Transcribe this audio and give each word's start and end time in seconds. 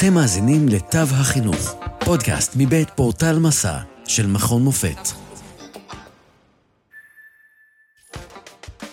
אתם 0.00 0.14
מאזינים 0.14 0.68
לתו 0.68 0.98
החינוך, 0.98 1.74
פודקאסט 2.04 2.52
מבית 2.56 2.90
פורטל 2.90 3.38
מסע 3.38 3.78
של 4.06 4.26
מכון 4.26 4.62
מופת. 4.62 4.98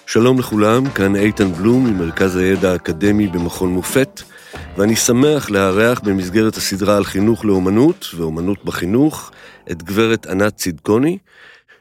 שלום 0.06 0.40
לכולם, 0.40 0.90
כאן 0.90 1.16
איתן 1.16 1.52
בלום 1.52 1.88
ממרכז 1.88 2.36
הידע 2.36 2.72
האקדמי 2.72 3.28
במכון 3.28 3.70
מופת, 3.70 4.22
ואני 4.78 4.96
שמח 4.96 5.50
לארח 5.50 6.00
במסגרת 6.00 6.56
הסדרה 6.56 6.98
על 6.98 7.04
חינוך 7.04 7.46
לאומנות 7.46 8.06
ואומנות 8.16 8.66
בחינוך 8.66 9.32
את 9.72 9.84
גברת 9.84 10.26
ענת 10.26 10.56
צדקוני, 10.56 11.18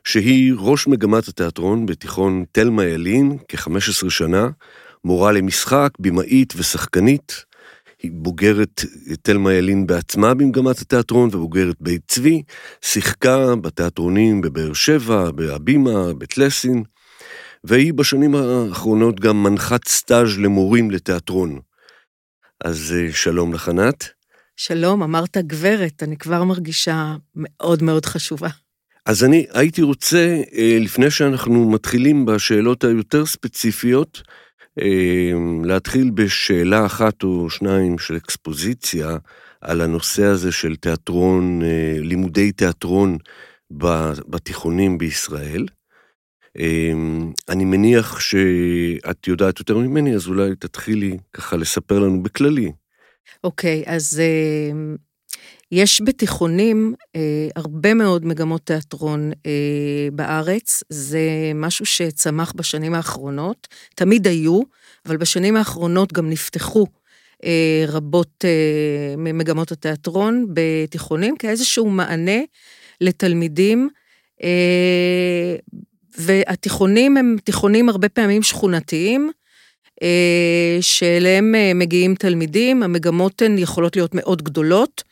שהיא 0.04 0.54
ראש 0.58 0.86
מגמת 0.86 1.28
התיאטרון 1.28 1.86
בתיכון 1.86 2.44
תלמה 2.52 2.84
ילין 2.84 3.38
כ-15 3.48 4.10
שנה, 4.10 4.48
מורה 5.04 5.32
למשחק, 5.32 5.90
במאית 5.98 6.52
ושחקנית. 6.56 7.55
היא 8.02 8.10
בוגרת 8.14 8.84
תלמה 9.22 9.52
ילין 9.52 9.86
בעצמה 9.86 10.34
במגמת 10.34 10.78
התיאטרון 10.78 11.28
ובוגרת 11.32 11.76
בית 11.80 12.02
צבי, 12.08 12.42
שיחקה 12.82 13.56
בתיאטרונים 13.56 14.40
בבאר 14.40 14.72
שבע, 14.72 15.30
בהבימה, 15.30 16.14
בטלסין, 16.18 16.82
והיא 17.64 17.94
בשנים 17.94 18.34
האחרונות 18.34 19.20
גם 19.20 19.42
מנחת 19.42 19.88
סטאז' 19.88 20.38
למורים 20.38 20.90
לתיאטרון. 20.90 21.60
אז 22.64 22.94
אה, 22.96 23.12
שלום 23.12 23.54
לך, 23.54 23.68
ענת. 23.68 24.08
שלום, 24.56 25.02
אמרת 25.02 25.36
גברת, 25.36 26.02
אני 26.02 26.16
כבר 26.16 26.44
מרגישה 26.44 27.14
מאוד 27.34 27.82
מאוד 27.82 28.06
חשובה. 28.06 28.48
אז 29.06 29.24
אני 29.24 29.46
הייתי 29.52 29.82
רוצה, 29.82 30.42
אה, 30.54 30.78
לפני 30.80 31.10
שאנחנו 31.10 31.70
מתחילים 31.70 32.26
בשאלות 32.26 32.84
היותר 32.84 33.26
ספציפיות, 33.26 34.22
להתחיל 35.64 36.10
בשאלה 36.10 36.86
אחת 36.86 37.22
או 37.22 37.50
שניים 37.50 37.98
של 37.98 38.16
אקספוזיציה 38.16 39.16
על 39.60 39.80
הנושא 39.80 40.24
הזה 40.24 40.52
של 40.52 40.76
תיאטרון, 40.76 41.62
אה, 41.62 41.96
לימודי 42.00 42.52
תיאטרון 42.52 43.18
בתיכונים 44.28 44.98
בישראל. 44.98 45.66
אני 47.48 47.64
מניח 47.64 48.20
שאת 48.20 49.26
יודעת 49.26 49.58
יותר 49.58 49.78
ממני, 49.78 50.14
אז 50.14 50.28
אולי 50.28 50.56
תתחילי 50.56 51.16
ככה 51.32 51.56
לספר 51.56 51.98
לנו 51.98 52.22
בכללי. 52.22 52.72
אוקיי, 53.44 53.82
okay, 53.86 53.90
אז 53.90 54.20
יש 55.72 56.02
בתיכונים 56.04 56.94
אה, 57.16 57.48
הרבה 57.56 57.94
מאוד 57.94 58.24
מגמות 58.24 58.60
תיאטרון 58.64 59.32
אה, 59.46 60.08
בארץ, 60.12 60.82
זה 60.88 61.20
משהו 61.54 61.86
שצמח 61.86 62.52
בשנים 62.56 62.94
האחרונות, 62.94 63.68
תמיד 63.94 64.26
היו, 64.26 64.60
אבל 65.06 65.16
בשנים 65.16 65.56
האחרונות 65.56 66.12
גם 66.12 66.30
נפתחו 66.30 66.86
אה, 67.44 67.84
רבות 67.88 68.44
אה, 68.44 69.14
ממגמות 69.16 69.72
התיאטרון 69.72 70.46
בתיכונים 70.54 71.36
כאיזשהו 71.36 71.90
מענה 71.90 72.40
לתלמידים, 73.00 73.88
אה, 74.42 75.56
והתיכונים 76.18 77.16
הם 77.16 77.36
תיכונים 77.44 77.88
הרבה 77.88 78.08
פעמים 78.08 78.42
שכונתיים, 78.42 79.30
אה, 80.02 80.78
שאליהם 80.80 81.54
אה, 81.54 81.72
מגיעים 81.74 82.14
תלמידים, 82.14 82.82
המגמות 82.82 83.42
הן 83.42 83.58
יכולות 83.58 83.96
להיות 83.96 84.14
מאוד 84.14 84.42
גדולות, 84.42 85.02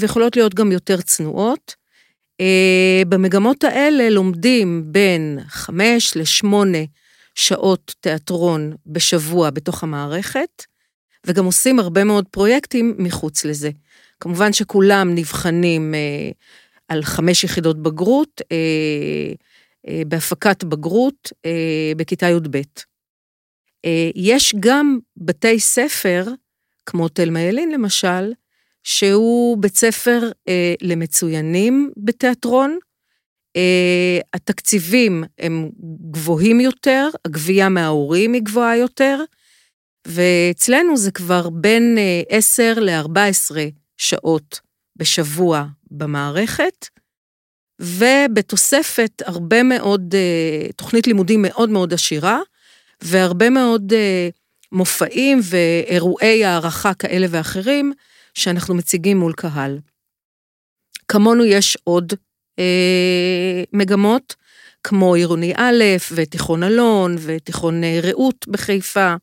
ויכולות 0.00 0.36
להיות 0.36 0.54
גם 0.54 0.72
יותר 0.72 1.00
צנועות. 1.00 1.74
אה, 2.40 3.02
במגמות 3.08 3.64
האלה 3.64 4.10
לומדים 4.10 4.82
בין 4.86 5.38
חמש 5.48 6.16
לשמונה 6.16 6.78
שעות 7.34 7.94
תיאטרון 8.00 8.72
בשבוע 8.86 9.50
בתוך 9.50 9.82
המערכת, 9.82 10.62
וגם 11.26 11.44
עושים 11.44 11.78
הרבה 11.78 12.04
מאוד 12.04 12.28
פרויקטים 12.30 12.94
מחוץ 12.98 13.44
לזה. 13.44 13.70
כמובן 14.20 14.52
שכולם 14.52 15.14
נבחנים 15.14 15.94
אה, 15.94 16.30
על 16.88 17.02
חמש 17.02 17.44
יחידות 17.44 17.82
בגרות, 17.82 18.40
בהפקת 20.06 20.64
בגרות 20.64 21.32
בכיתה 21.96 22.26
י"ב. 22.28 22.60
יש 24.14 24.54
גם 24.60 24.98
בתי 25.16 25.60
ספר, 25.60 26.24
כמו 26.86 27.08
תלמה 27.08 27.40
ילין 27.40 27.70
למשל, 27.70 28.32
שהוא 28.84 29.58
בית 29.58 29.76
ספר 29.76 30.30
אה, 30.48 30.74
למצוינים 30.82 31.90
בתיאטרון. 31.96 32.78
אה, 33.56 34.18
התקציבים 34.34 35.24
הם 35.38 35.70
גבוהים 36.10 36.60
יותר, 36.60 37.08
הגבייה 37.24 37.68
מההורים 37.68 38.32
היא 38.32 38.42
גבוהה 38.42 38.76
יותר, 38.76 39.20
ואצלנו 40.06 40.96
זה 40.96 41.10
כבר 41.10 41.50
בין 41.50 41.98
אה, 41.98 42.22
10 42.28 42.74
ל-14 42.76 43.56
שעות 43.96 44.60
בשבוע 44.96 45.64
במערכת, 45.90 46.88
ובתוספת 47.80 49.22
הרבה 49.24 49.62
מאוד, 49.62 50.14
אה, 50.14 50.72
תוכנית 50.76 51.06
לימודים 51.06 51.42
מאוד 51.42 51.70
מאוד 51.70 51.94
עשירה, 51.94 52.40
והרבה 53.02 53.50
מאוד 53.50 53.92
אה, 53.92 54.28
מופעים 54.72 55.40
ואירועי 55.42 56.44
הערכה 56.44 56.94
כאלה 56.94 57.26
ואחרים, 57.30 57.92
שאנחנו 58.34 58.74
מציגים 58.74 59.18
מול 59.18 59.32
קהל. 59.32 59.78
כמונו 61.08 61.44
יש 61.44 61.78
עוד 61.84 62.12
אה, 62.58 63.64
מגמות, 63.72 64.34
כמו 64.82 65.14
עירוני 65.14 65.52
א' 65.56 65.84
ותיכון 66.14 66.62
אלון 66.62 67.16
ותיכון 67.26 67.84
אה, 67.84 68.00
רעות 68.02 68.48
בחיפה, 68.48 69.14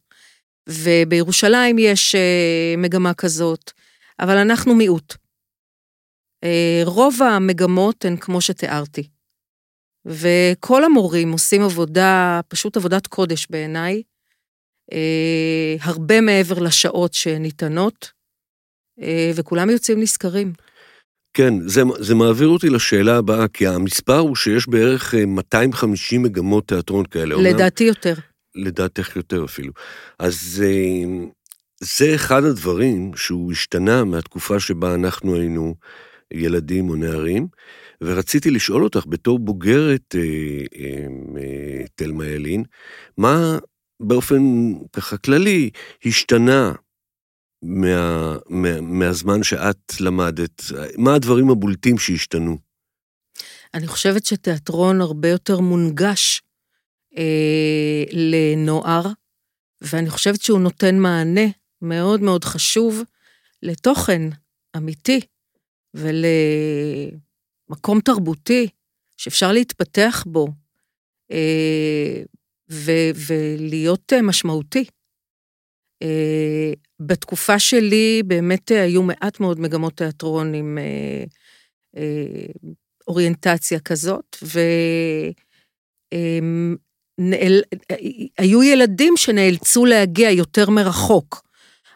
ובירושלים 0.70 1.80
יש 1.80 2.16
אה, 2.16 2.74
מגמה 2.78 3.14
כזאת, 3.14 3.72
אבל 4.20 4.38
אנחנו 4.38 4.76
מיעוט. 4.76 5.16
אה, 6.44 6.82
רוב 6.86 7.22
המגמות 7.22 8.06
הן 8.06 8.18
כמו 8.18 8.42
שתיארתי. 8.42 9.08
וכל 10.06 10.84
המורים 10.84 11.32
עושים 11.32 11.62
עבודה, 11.62 12.40
פשוט 12.48 12.78
עבודת 12.78 13.08
קודש 13.08 13.48
בעיניי, 13.50 14.04
אה, 14.94 15.76
הרבה 15.82 16.22
מעבר 16.22 16.60
לשעות 16.60 17.14
שניתנות, 17.14 18.12
וכולם 19.36 19.70
יוצאים 19.70 20.00
נשכרים. 20.00 20.54
כן, 21.34 21.54
זה, 21.68 21.82
זה 22.00 22.16
מעביר 22.16 22.48
אותי 22.48 22.70
לשאלה 22.70 23.18
הבאה, 23.18 23.48
כי 23.48 23.68
המספר 23.68 24.18
הוא 24.18 24.36
שיש 24.36 24.70
בערך 24.70 25.16
250 25.28 26.22
אה, 26.22 26.30
מגמות 26.30 26.68
תיאטרון 26.68 27.06
כאלה. 27.06 27.36
לדעתי 27.36 27.84
אומר, 27.84 27.94
יותר. 27.96 28.14
לדעתך 28.56 29.16
יותר 29.16 29.46
אפילו. 29.46 29.74
אז 30.20 30.64
אה, 30.66 31.28
זה 31.80 32.16
אחד 32.16 32.44
הדברים 32.44 33.12
שהוא 33.16 33.52
השתנה 33.52 34.04
מהתקופה 34.04 34.60
שבה 34.60 34.96
אנחנו 34.96 35.36
היינו 35.36 35.76
ילדים 36.34 36.90
או 36.90 36.96
נערים, 36.96 37.48
ורציתי 38.02 38.52
לשאול 38.52 38.84
אותך, 38.84 39.06
בתור 39.08 39.40
בוגרת 39.40 40.16
אה, 40.16 40.22
אה, 40.80 41.86
תלמה 41.96 42.28
ילין, 42.28 42.64
מה 43.18 43.58
באופן 44.00 44.74
ככה 44.94 45.18
כללי 45.18 45.70
השתנה 46.06 46.74
מה, 47.62 48.38
מה, 48.50 48.82
מהזמן 48.82 49.44
שאת 49.44 49.94
למדת? 50.00 50.62
מה 50.98 51.16
הדברים 51.16 51.50
הבולטים 51.50 51.98
שהשתנו? 51.98 52.58
אני 53.74 53.88
חושבת 53.88 54.26
שתיאטרון 54.26 55.02
הרבה 55.02 55.30
יותר 55.30 55.60
מונגש 55.60 56.42
אה, 57.18 58.04
לנוער, 58.12 59.06
ואני 59.82 60.10
חושבת 60.10 60.42
שהוא 60.42 60.60
נותן 60.60 61.00
מענה 61.00 61.48
מאוד 61.82 62.22
מאוד 62.22 62.44
חשוב 62.44 63.02
לתוכן 63.64 64.22
אמיתי 64.78 65.20
ולמקום 67.70 68.02
תרבותי 68.02 68.68
שאפשר 69.18 69.52
להתפתח 69.52 70.24
בו 70.28 70.48
אה, 71.32 72.24
ו- 72.72 73.12
ולהיות 73.28 74.14
משמעותי. 74.24 74.86
אה, 76.02 76.74
בתקופה 77.00 77.60
שלי 77.60 78.22
באמת 78.26 78.72
אה, 78.72 78.84
היו 78.84 79.04
מעט 79.04 79.40
מאוד 79.40 79.60
מגמות 79.60 79.98
תיאטרון 79.98 80.54
עם 80.54 80.78
אה, 80.78 81.24
אוריינטציה 83.08 83.80
כזאת, 83.80 84.38
והיו 88.40 88.64
ילדים 88.64 89.14
שנאלצו 89.18 89.86
להגיע 89.86 90.32
יותר 90.32 90.70
מרחוק. 90.70 91.42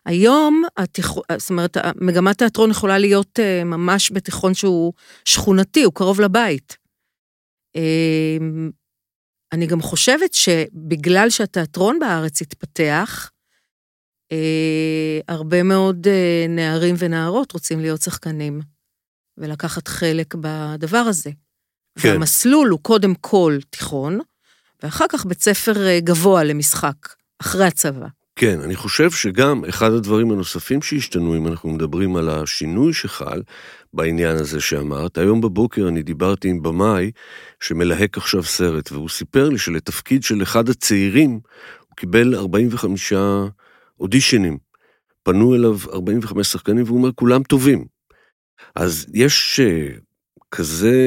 היום, 0.05 0.63
התיכ... 0.77 1.11
זאת 1.37 1.49
אומרת, 1.49 1.77
מגמת 2.01 2.37
תיאטרון 2.37 2.71
יכולה 2.71 2.97
להיות 2.97 3.39
ממש 3.65 4.11
בתיכון 4.11 4.53
שהוא 4.53 4.93
שכונתי, 5.25 5.83
הוא 5.83 5.93
קרוב 5.93 6.21
לבית. 6.21 6.77
אני 9.53 9.67
גם 9.67 9.81
חושבת 9.81 10.33
שבגלל 10.33 11.29
שהתיאטרון 11.29 11.99
בארץ 11.99 12.41
התפתח, 12.41 13.31
אה, 14.31 15.19
הרבה 15.27 15.63
מאוד 15.63 16.07
אה, 16.07 16.45
נערים 16.49 16.95
ונערות 16.97 17.51
רוצים 17.51 17.79
להיות 17.79 18.01
שחקנים 18.01 18.61
ולקחת 19.37 19.87
חלק 19.87 20.35
בדבר 20.35 20.97
הזה. 20.97 21.29
כן. 21.99 22.09
והמסלול 22.09 22.69
הוא 22.69 22.79
קודם 22.81 23.15
כל 23.15 23.57
תיכון, 23.69 24.19
ואחר 24.83 25.05
כך 25.09 25.25
בית 25.25 25.41
ספר 25.41 25.87
אה, 25.87 25.99
גבוה 25.99 26.43
למשחק, 26.43 26.95
אחרי 27.41 27.65
הצבא. 27.65 28.07
כן, 28.35 28.61
אני 28.61 28.75
חושב 28.75 29.11
שגם 29.11 29.65
אחד 29.65 29.91
הדברים 29.91 30.31
הנוספים 30.31 30.81
שהשתנו, 30.81 31.37
אם 31.37 31.47
אנחנו 31.47 31.69
מדברים 31.69 32.15
על 32.15 32.29
השינוי 32.29 32.93
שחל 32.93 33.41
בעניין 33.93 34.35
הזה 34.35 34.61
שאמרת, 34.61 35.17
היום 35.17 35.41
בבוקר 35.41 35.87
אני 35.87 36.03
דיברתי 36.03 36.47
עם 36.49 36.63
במאי 36.63 37.11
שמלהק 37.59 38.17
עכשיו 38.17 38.43
סרט, 38.43 38.91
והוא 38.91 39.09
סיפר 39.09 39.49
לי 39.49 39.57
שלתפקיד 39.57 40.23
של 40.23 40.43
אחד 40.43 40.69
הצעירים, 40.69 41.31
הוא 41.79 41.95
קיבל 41.95 42.35
45 42.35 43.13
אודישנים. 43.99 44.57
פנו 45.23 45.55
אליו 45.55 45.77
45 45.93 46.47
שחקנים 46.47 46.83
והוא 46.85 46.97
אומר, 46.97 47.09
כולם 47.15 47.43
טובים. 47.43 47.85
אז 48.75 49.05
יש 49.13 49.59
אה, 49.59 49.87
כזה 50.51 50.97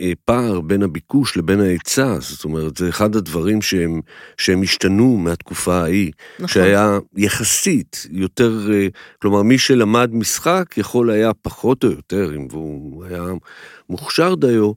אה, 0.00 0.12
פער 0.24 0.60
בין 0.60 0.82
הביקוש 0.82 1.36
לבין 1.36 1.60
ההיצע, 1.60 2.16
זאת 2.20 2.44
אומרת, 2.44 2.76
זה 2.76 2.88
אחד 2.88 3.16
הדברים 3.16 3.62
שהם, 3.62 4.00
שהם 4.38 4.62
השתנו 4.62 5.16
מהתקופה 5.16 5.74
ההיא, 5.74 6.12
נכון. 6.34 6.48
שהיה 6.48 6.98
יחסית 7.16 8.06
יותר, 8.10 8.72
אה, 8.72 8.86
כלומר, 9.22 9.42
מי 9.42 9.58
שלמד 9.58 10.10
משחק 10.12 10.74
יכול 10.76 11.10
היה 11.10 11.34
פחות 11.34 11.84
או 11.84 11.90
יותר, 11.90 12.34
אם 12.36 12.48
הוא 12.52 13.04
היה 13.04 13.24
מוכשר 13.88 14.34
דיו, 14.34 14.72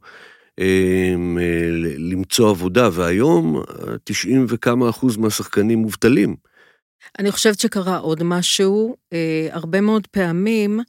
למצוא 1.98 2.50
עבודה, 2.50 2.90
והיום 2.92 3.62
90 4.04 4.46
וכמה 4.50 4.90
אחוז 4.90 5.18
מהשחקנים 5.18 5.80
מובטלים. 5.80 6.36
אני 7.20 7.32
חושבת 7.32 7.60
שקרה 7.60 7.98
עוד 7.98 8.24
משהו, 8.24 8.96
הרבה 9.52 9.82
מאוד 9.82 10.08
פעמים, 10.08 10.80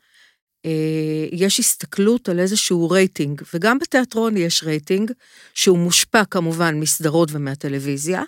אה, 0.67 1.27
יש 1.33 1.61
הסתכלות 1.61 2.29
על 2.29 2.41
איזשהו 2.41 2.91
רייטינג, 2.91 3.43
וגם 3.55 3.79
בתיאטרון 3.79 4.37
יש 4.37 4.65
רייטינג, 4.65 5.13
שהוא 5.55 5.79
מושפע 5.79 6.25
כמובן 6.25 6.81
מסדרות 6.81 7.29
ומהטלוויזיה, 7.33 8.23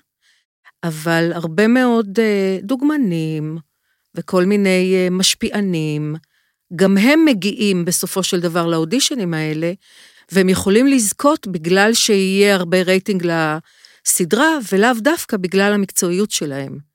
אבל 0.84 1.32
הרבה 1.32 1.68
מאוד 1.68 2.18
אה, 2.20 2.58
דוגמנים 2.62 3.58
וכל 4.14 4.44
מיני 4.44 4.94
אה, 4.94 5.10
משפיענים, 5.10 6.16
גם 6.76 6.98
הם 6.98 7.24
מגיעים 7.24 7.84
בסופו 7.84 8.22
של 8.22 8.40
דבר 8.40 8.66
לאודישנים 8.66 9.34
האלה, 9.34 9.72
והם 10.32 10.48
יכולים 10.48 10.86
לזכות 10.86 11.46
בגלל 11.46 11.94
שיהיה 11.94 12.54
הרבה 12.54 12.82
רייטינג 12.82 13.26
לסדרה, 13.26 14.58
ולאו 14.72 14.94
דווקא 15.00 15.36
בגלל 15.36 15.72
המקצועיות 15.72 16.30
שלהם. 16.30 16.91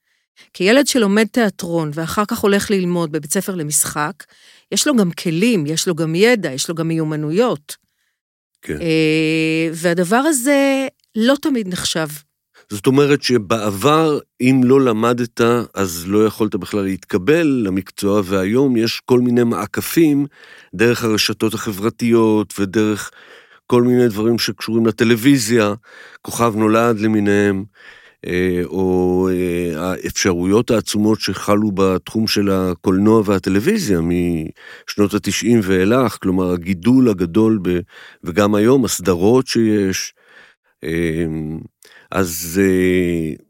כי 0.54 0.64
ילד 0.64 0.88
שלומד 0.88 1.28
תיאטרון 1.32 1.92
ואחר 1.94 2.26
כך 2.28 2.40
הולך 2.40 2.72
ללמוד 2.72 3.12
בבית 3.12 3.34
ספר 3.34 3.56
למשחק, 3.56 4.14
יש 4.72 4.88
לו 4.88 4.96
גם 4.96 5.12
כלים, 5.12 5.66
יש 5.66 5.88
לו 5.88 5.96
גם 5.96 6.16
ידע, 6.16 6.52
יש 6.52 6.70
לו 6.70 6.76
גם 6.76 6.88
מיומנויות. 6.88 7.76
כן. 8.62 8.82
אה, 8.82 9.70
והדבר 9.74 10.16
הזה 10.16 10.88
לא 11.16 11.36
תמיד 11.42 11.68
נחשב. 11.68 12.08
זאת 12.70 12.88
אומרת 12.88 13.22
שבעבר, 13.22 14.20
אם 14.42 14.62
לא 14.64 14.82
למדת, 14.82 15.42
אז 15.74 16.04
לא 16.08 16.26
יכולת 16.26 16.56
בכלל 16.56 16.84
להתקבל 16.84 17.48
למקצוע, 17.66 18.22
והיום 18.26 18.78
יש 18.78 19.02
כל 19.06 19.20
מיני 19.20 19.44
מעקפים 19.44 20.26
דרך 20.76 21.04
הרשתות 21.04 21.54
החברתיות 21.54 22.54
ודרך 22.60 23.12
כל 23.68 23.84
מיני 23.84 24.08
דברים 24.08 24.40
שקשורים 24.40 24.86
לטלוויזיה, 24.86 25.74
כוכב 26.22 26.54
נולד 26.56 27.00
למיניהם. 27.00 27.64
אה, 28.26 28.62
או 28.66 29.30
אה, 29.32 29.82
האפשרויות 29.82 30.72
העצומות 30.72 31.20
שחלו 31.20 31.72
בתחום 31.72 32.28
של 32.28 32.50
הקולנוע 32.52 33.22
והטלוויזיה 33.26 34.00
משנות 34.02 35.14
התשעים 35.14 35.60
ואילך, 35.64 36.18
כלומר 36.22 36.52
הגידול 36.52 37.10
הגדול, 37.10 37.60
ב, 37.62 37.80
וגם 38.24 38.56
היום 38.56 38.86
הסדרות 38.86 39.48
שיש. 39.48 40.14
אה, 40.84 41.26
אז 42.12 42.62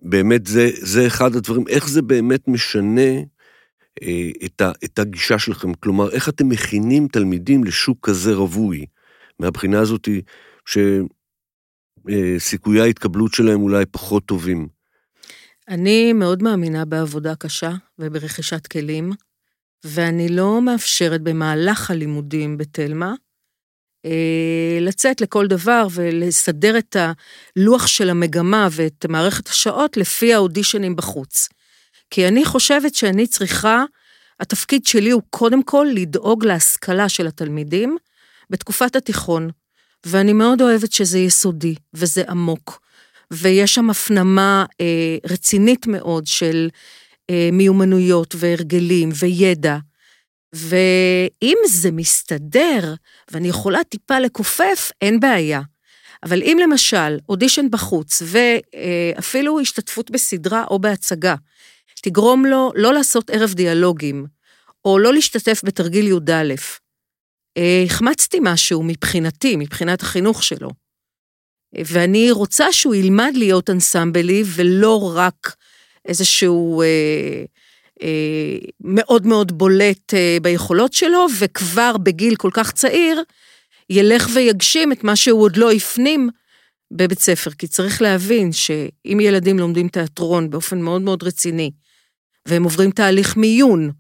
באמת 0.02 0.48
זה, 0.48 0.70
זה 0.74 1.08
אחד 1.08 1.36
הדברים, 1.36 1.68
איך 1.68 1.90
זה 1.90 2.02
באמת 2.02 2.48
משנה 2.48 3.12
את, 4.46 4.62
ה, 4.62 4.72
את 4.84 5.00
הגישה 5.00 5.40
שלכם? 5.40 5.74
כלומר, 5.74 6.12
איך 6.12 6.30
אתם 6.30 6.50
מכינים 6.50 7.08
תלמידים 7.08 7.64
לשוק 7.64 8.10
כזה 8.10 8.34
רווי? 8.34 8.86
מהבחינה 9.40 9.80
הזאת, 9.80 10.10
ש... 10.66 10.78
סיכויי 12.38 12.82
ההתקבלות 12.82 13.34
שלהם 13.34 13.62
אולי 13.62 13.86
פחות 13.86 14.26
טובים. 14.26 14.68
אני 15.68 16.14
מאוד 16.14 16.44
מאמינה 16.44 16.86
בעבודה 16.86 17.36
קשה 17.36 17.72
וברכישת 18.00 18.68
כלים, 18.68 19.12
ואני 19.84 20.30
לא 20.30 20.62
מאפשרת 20.62 21.22
במהלך 21.22 21.92
הלימודים 21.92 22.58
בתלמה 22.58 23.14
אה, 24.06 24.78
לצאת 24.82 25.22
לכל 25.22 25.48
דבר 25.48 25.88
ולסדר 25.92 26.78
את 26.78 26.96
הלוח 26.96 27.88
של 27.88 28.10
המגמה 28.10 28.68
ואת 28.72 29.06
מערכת 29.10 29.48
השעות 29.48 29.98
לפי 29.98 30.34
האודישנים 30.34 30.96
בחוץ. 30.96 31.50
כי 32.10 32.28
אני 32.28 32.46
חושבת 32.46 32.96
שאני 32.96 33.28
צריכה, 33.28 33.84
התפקיד 34.40 34.86
שלי 34.86 35.10
הוא 35.10 35.22
קודם 35.30 35.64
כל 35.64 35.88
לדאוג 35.94 36.46
להשכלה 36.46 37.10
של 37.10 37.28
התלמידים 37.28 37.98
בתקופת 38.50 38.96
התיכון. 38.96 39.50
ואני 40.10 40.34
מאוד 40.34 40.62
אוהבת 40.62 40.92
שזה 40.92 41.20
יסודי 41.20 41.76
וזה 41.94 42.24
עמוק, 42.30 42.82
ויש 43.32 43.76
שם 43.76 43.90
הפנמה 43.90 44.66
אה, 44.82 45.18
רצינית 45.30 45.88
מאוד 45.88 46.28
של 46.28 46.70
אה, 47.30 47.50
מיומנויות 47.52 48.36
והרגלים 48.38 49.10
וידע. 49.20 49.78
ואם 50.54 51.58
זה 51.68 51.92
מסתדר, 51.92 52.94
ואני 53.32 53.48
יכולה 53.48 53.84
טיפה 53.84 54.20
לכופף, 54.20 54.92
אין 55.02 55.20
בעיה. 55.20 55.62
אבל 56.24 56.42
אם 56.44 56.58
למשל 56.64 57.18
אודישן 57.30 57.66
בחוץ, 57.72 58.22
ואפילו 58.26 59.60
השתתפות 59.60 60.12
בסדרה 60.12 60.64
או 60.70 60.80
בהצגה, 60.80 61.36
תגרום 62.02 62.46
לו 62.46 62.72
לא 62.76 62.94
לעשות 62.94 63.30
ערב 63.30 63.54
דיאלוגים, 63.54 64.26
או 64.86 65.00
לא 65.00 65.14
להשתתף 65.14 65.62
בתרגיל 65.64 66.08
י"א, 66.08 66.56
החמצתי 67.86 68.38
משהו 68.42 68.84
מבחינתי, 68.84 69.56
מבחינת 69.56 70.02
החינוך 70.02 70.44
שלו. 70.44 70.70
ואני 71.86 72.32
רוצה 72.32 72.72
שהוא 72.72 72.96
ילמד 72.96 73.32
להיות 73.36 73.70
אנסמבלי 73.70 74.44
ולא 74.46 75.12
רק 75.16 75.56
איזשהו 76.06 76.82
אה, 76.82 77.44
אה, 78.04 78.58
מאוד 78.82 79.28
מאוד 79.28 79.58
בולט 79.58 80.14
אה, 80.14 80.38
ביכולות 80.42 80.94
שלו, 80.94 81.26
וכבר 81.40 81.98
בגיל 81.98 82.36
כל 82.36 82.50
כך 82.54 82.72
צעיר, 82.72 83.24
ילך 83.90 84.30
ויגשים 84.34 84.92
את 84.92 85.04
מה 85.04 85.16
שהוא 85.16 85.42
עוד 85.42 85.58
לא 85.58 85.72
הפנים 85.72 86.30
בבית 86.92 87.20
ספר. 87.20 87.52
כי 87.52 87.68
צריך 87.68 88.02
להבין 88.02 88.52
שאם 88.52 89.20
ילדים 89.22 89.60
לומדים 89.60 89.88
תיאטרון 89.88 90.50
באופן 90.50 90.82
מאוד 90.82 91.02
מאוד 91.02 91.24
רציני, 91.24 91.72
והם 92.46 92.64
עוברים 92.64 92.92
תהליך 92.92 93.38
מיון, 93.38 93.92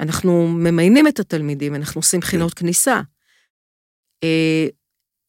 אנחנו 0.00 0.48
ממיינים 0.48 1.08
את 1.08 1.20
התלמידים, 1.20 1.74
אנחנו 1.74 1.98
עושים 1.98 2.20
כן. 2.20 2.26
בחינות 2.26 2.54
כניסה. 2.54 3.00
אה, 4.24 4.66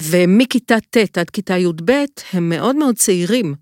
ומכיתה 0.01 0.75
ט' 0.89 1.17
עד 1.17 1.29
כיתה 1.29 1.57
י"ב 1.57 1.91
הם 2.33 2.49
מאוד 2.49 2.75
מאוד 2.75 2.95
צעירים 2.95 3.55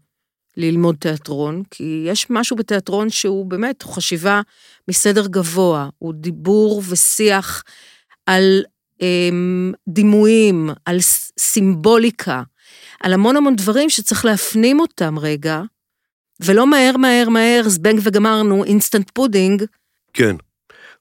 ללמוד 0.58 0.96
תיאטרון, 0.96 1.63
כי 1.72 2.03
יש 2.06 2.30
משהו 2.30 2.56
בתיאטרון 2.56 3.10
שהוא 3.10 3.46
באמת, 3.46 3.82
הוא 3.82 3.94
חשיבה 3.94 4.41
מסדר 4.88 5.27
גבוה, 5.27 5.89
הוא 5.98 6.13
דיבור 6.13 6.82
ושיח 6.89 7.63
על 8.25 8.63
אמ, 9.01 9.74
דימויים, 9.89 10.70
על 10.86 10.98
סימבוליקה, 11.39 12.44
על 13.00 13.13
המון 13.13 13.36
המון 13.36 13.56
דברים 13.56 13.89
שצריך 13.89 14.25
להפנים 14.25 14.80
אותם 14.80 15.20
רגע, 15.20 15.62
ולא 16.39 16.68
מהר 16.68 16.98
מהר 16.98 17.30
מהר, 17.30 17.70
זבנג 17.70 18.00
וגמרנו, 18.03 18.63
instant 18.63 19.12
pudding. 19.13 19.63
כן. 20.13 20.36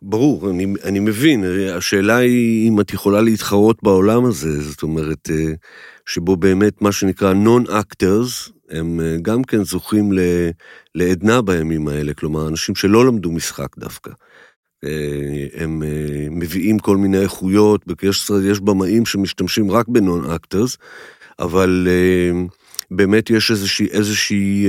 ברור, 0.07 0.51
אני, 0.51 0.67
אני 0.85 1.01
מבין, 1.01 1.45
השאלה 1.73 2.17
היא 2.17 2.69
אם 2.69 2.81
את 2.81 2.93
יכולה 2.93 3.21
להתחרות 3.21 3.83
בעולם 3.83 4.25
הזה, 4.25 4.63
זאת 4.63 4.83
אומרת, 4.83 5.31
אה, 5.31 5.53
שבו 6.07 6.37
באמת 6.37 6.83
מה 6.83 6.93
שנקרא 6.93 7.33
non-actors, 7.33 8.51
הם 8.71 9.01
אה, 9.01 9.17
גם 9.23 9.45
כן 9.45 9.65
זוכים 9.65 10.13
לעדנה 10.95 11.43
בימים 11.43 11.89
האלה, 11.89 12.15
כלומר, 12.15 12.49
אנשים 12.49 12.75
שלא 12.75 13.07
למדו 13.07 13.33
משחק 13.33 13.79
דווקא. 13.79 14.11
אה, 14.85 15.47
הם 15.55 15.83
מביאים 16.31 16.79
כל 16.79 16.97
מיני 16.97 17.19
איכויות, 17.19 17.85
יש, 18.03 18.31
יש 18.45 18.61
במאים 18.61 19.07
שמשתמשים 19.07 19.71
רק 19.71 19.89
ב 19.89 19.96
non-actors, 19.96 20.77
אבל 21.39 21.89
באמת 22.91 23.31
יש 23.31 23.51
איזושהי, 23.51 23.87
איזושהי 23.87 24.67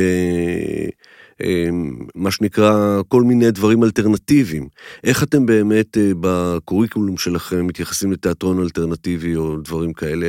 מה 2.15 2.31
שנקרא 2.31 3.01
כל 3.07 3.23
מיני 3.23 3.51
דברים 3.51 3.83
אלטרנטיביים. 3.83 4.67
איך 5.03 5.23
אתם 5.23 5.45
באמת 5.45 5.97
אה, 5.97 6.11
ב 6.19 6.28
curriculum 6.28 7.17
שלכם 7.17 7.67
מתייחסים 7.67 8.11
לתיאטרון 8.11 8.61
אלטרנטיבי 8.61 9.35
או 9.35 9.57
דברים 9.57 9.93
כאלה? 9.93 10.27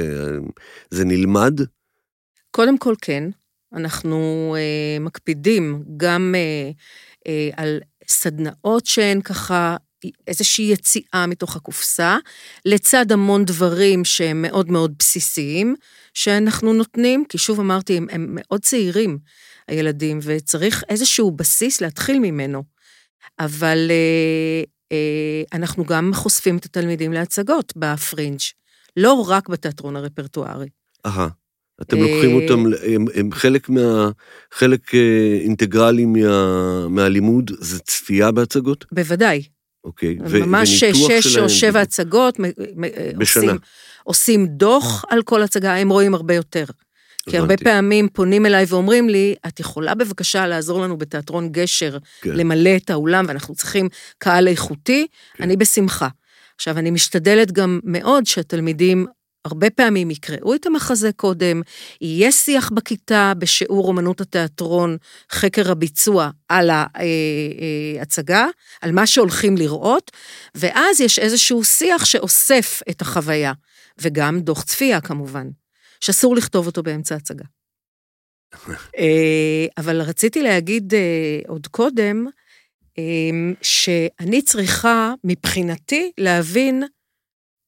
זה 0.90 1.04
נלמד? 1.04 1.60
קודם 2.50 2.78
כל 2.78 2.94
כן. 3.02 3.30
אנחנו 3.72 4.54
אה, 4.58 5.00
מקפידים 5.00 5.82
גם 5.96 6.34
אה, 6.36 6.70
אה, 7.26 7.50
על 7.56 7.80
סדנאות 8.08 8.86
שהן 8.86 9.20
ככה 9.20 9.76
איזושהי 10.26 10.64
יציאה 10.72 11.26
מתוך 11.28 11.56
הקופסה, 11.56 12.16
לצד 12.64 13.12
המון 13.12 13.44
דברים 13.44 14.04
שהם 14.04 14.42
מאוד 14.42 14.70
מאוד 14.70 14.94
בסיסיים, 14.98 15.74
שאנחנו 16.14 16.72
נותנים, 16.72 17.24
כי 17.28 17.38
שוב 17.38 17.60
אמרתי, 17.60 17.96
הם, 17.96 18.06
הם 18.10 18.26
מאוד 18.30 18.60
צעירים. 18.60 19.18
הילדים, 19.68 20.18
וצריך 20.22 20.84
איזשהו 20.88 21.30
בסיס 21.30 21.80
להתחיל 21.80 22.18
ממנו. 22.18 22.62
אבל 23.38 23.90
אה, 23.90 24.64
אה, 24.92 25.58
אנחנו 25.58 25.84
גם 25.84 26.10
חושפים 26.14 26.56
את 26.56 26.64
התלמידים 26.64 27.12
להצגות 27.12 27.72
בפרינג', 27.76 28.40
לא 28.96 29.24
רק 29.28 29.48
בתיאטרון 29.48 29.96
הרפרטוארי. 29.96 30.68
אהה. 31.06 31.28
אתם 31.82 31.96
לוקחים 31.96 32.34
אותם, 32.34 32.64
הם, 32.94 33.04
הם 33.14 33.32
חלק 33.32 33.68
מה... 33.68 34.10
חלק 34.54 34.94
אינטגרלי 35.40 36.04
מה, 36.04 36.88
מהלימוד, 36.88 37.50
זה 37.58 37.78
צפייה 37.78 38.30
בהצגות? 38.30 38.84
בוודאי. 38.92 39.42
אוקיי, 39.84 40.18
ו- 40.26 40.46
ממש 40.46 40.84
שש 40.84 41.26
שלהם, 41.26 41.44
או 41.44 41.48
שבע 41.48 41.80
הצגות. 41.80 42.36
בשנה. 43.18 43.42
עושים, 43.42 43.58
עושים 44.04 44.46
דוח 44.46 45.04
על 45.08 45.22
כל 45.22 45.42
הצגה, 45.42 45.76
הם 45.76 45.88
רואים 45.88 46.14
הרבה 46.14 46.34
יותר. 46.34 46.64
כי 47.30 47.38
הרבה 47.38 47.56
פעמים 47.56 48.08
פונים 48.08 48.46
אליי 48.46 48.64
ואומרים 48.68 49.08
לי, 49.08 49.34
את 49.46 49.60
יכולה 49.60 49.94
בבקשה 49.94 50.46
לעזור 50.46 50.80
לנו 50.80 50.96
בתיאטרון 50.98 51.48
גשר, 51.52 51.98
כן. 52.20 52.30
למלא 52.30 52.70
את 52.76 52.90
האולם, 52.90 53.24
ואנחנו 53.28 53.54
צריכים 53.54 53.88
קהל 54.18 54.48
איכותי? 54.48 55.06
כן. 55.36 55.44
אני 55.44 55.56
בשמחה. 55.56 56.08
עכשיו, 56.56 56.78
אני 56.78 56.90
משתדלת 56.90 57.52
גם 57.52 57.80
מאוד 57.84 58.26
שהתלמידים 58.26 59.06
הרבה 59.46 59.70
פעמים 59.70 60.10
יקראו 60.10 60.54
את 60.54 60.66
המחזה 60.66 61.10
קודם, 61.16 61.62
יהיה 62.00 62.32
שיח 62.32 62.70
בכיתה 62.70 63.32
בשיעור 63.38 63.88
אומנות 63.88 64.20
התיאטרון, 64.20 64.96
חקר 65.32 65.70
הביצוע 65.70 66.30
על 66.48 66.70
ההצגה, 66.70 68.44
אה, 68.44 68.48
על 68.82 68.92
מה 68.92 69.06
שהולכים 69.06 69.56
לראות, 69.56 70.10
ואז 70.54 71.00
יש 71.00 71.18
איזשהו 71.18 71.64
שיח 71.64 72.04
שאוסף 72.04 72.82
את 72.90 73.02
החוויה, 73.02 73.52
וגם 73.98 74.40
דוח 74.40 74.62
צפייה 74.62 75.00
כמובן. 75.00 75.48
שאסור 76.00 76.36
לכתוב 76.36 76.66
אותו 76.66 76.82
באמצע 76.82 77.14
הצגה. 77.14 77.44
אה, 78.98 79.66
אבל 79.78 80.00
רציתי 80.00 80.42
להגיד 80.42 80.94
אה, 80.94 81.40
עוד 81.48 81.66
קודם, 81.66 82.26
אה, 82.98 83.52
שאני 83.62 84.42
צריכה, 84.42 85.14
מבחינתי, 85.24 86.12
להבין 86.18 86.82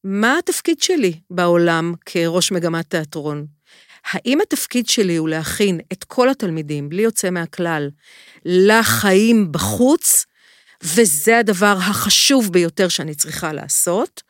מה 0.04 0.38
התפקיד 0.38 0.80
שלי 0.80 1.20
בעולם 1.30 1.94
כראש 2.06 2.52
מגמת 2.52 2.90
תיאטרון. 2.90 3.46
האם 4.04 4.40
התפקיד 4.40 4.88
שלי 4.88 5.16
הוא 5.16 5.28
להכין 5.28 5.80
את 5.92 6.04
כל 6.04 6.28
התלמידים, 6.28 6.88
בלי 6.88 7.02
יוצא 7.02 7.30
מהכלל, 7.30 7.90
לחיים 8.44 9.52
בחוץ, 9.52 10.26
וזה 10.82 11.38
הדבר 11.38 11.76
החשוב 11.78 12.52
ביותר 12.52 12.88
שאני 12.88 13.14
צריכה 13.14 13.52
לעשות, 13.52 14.22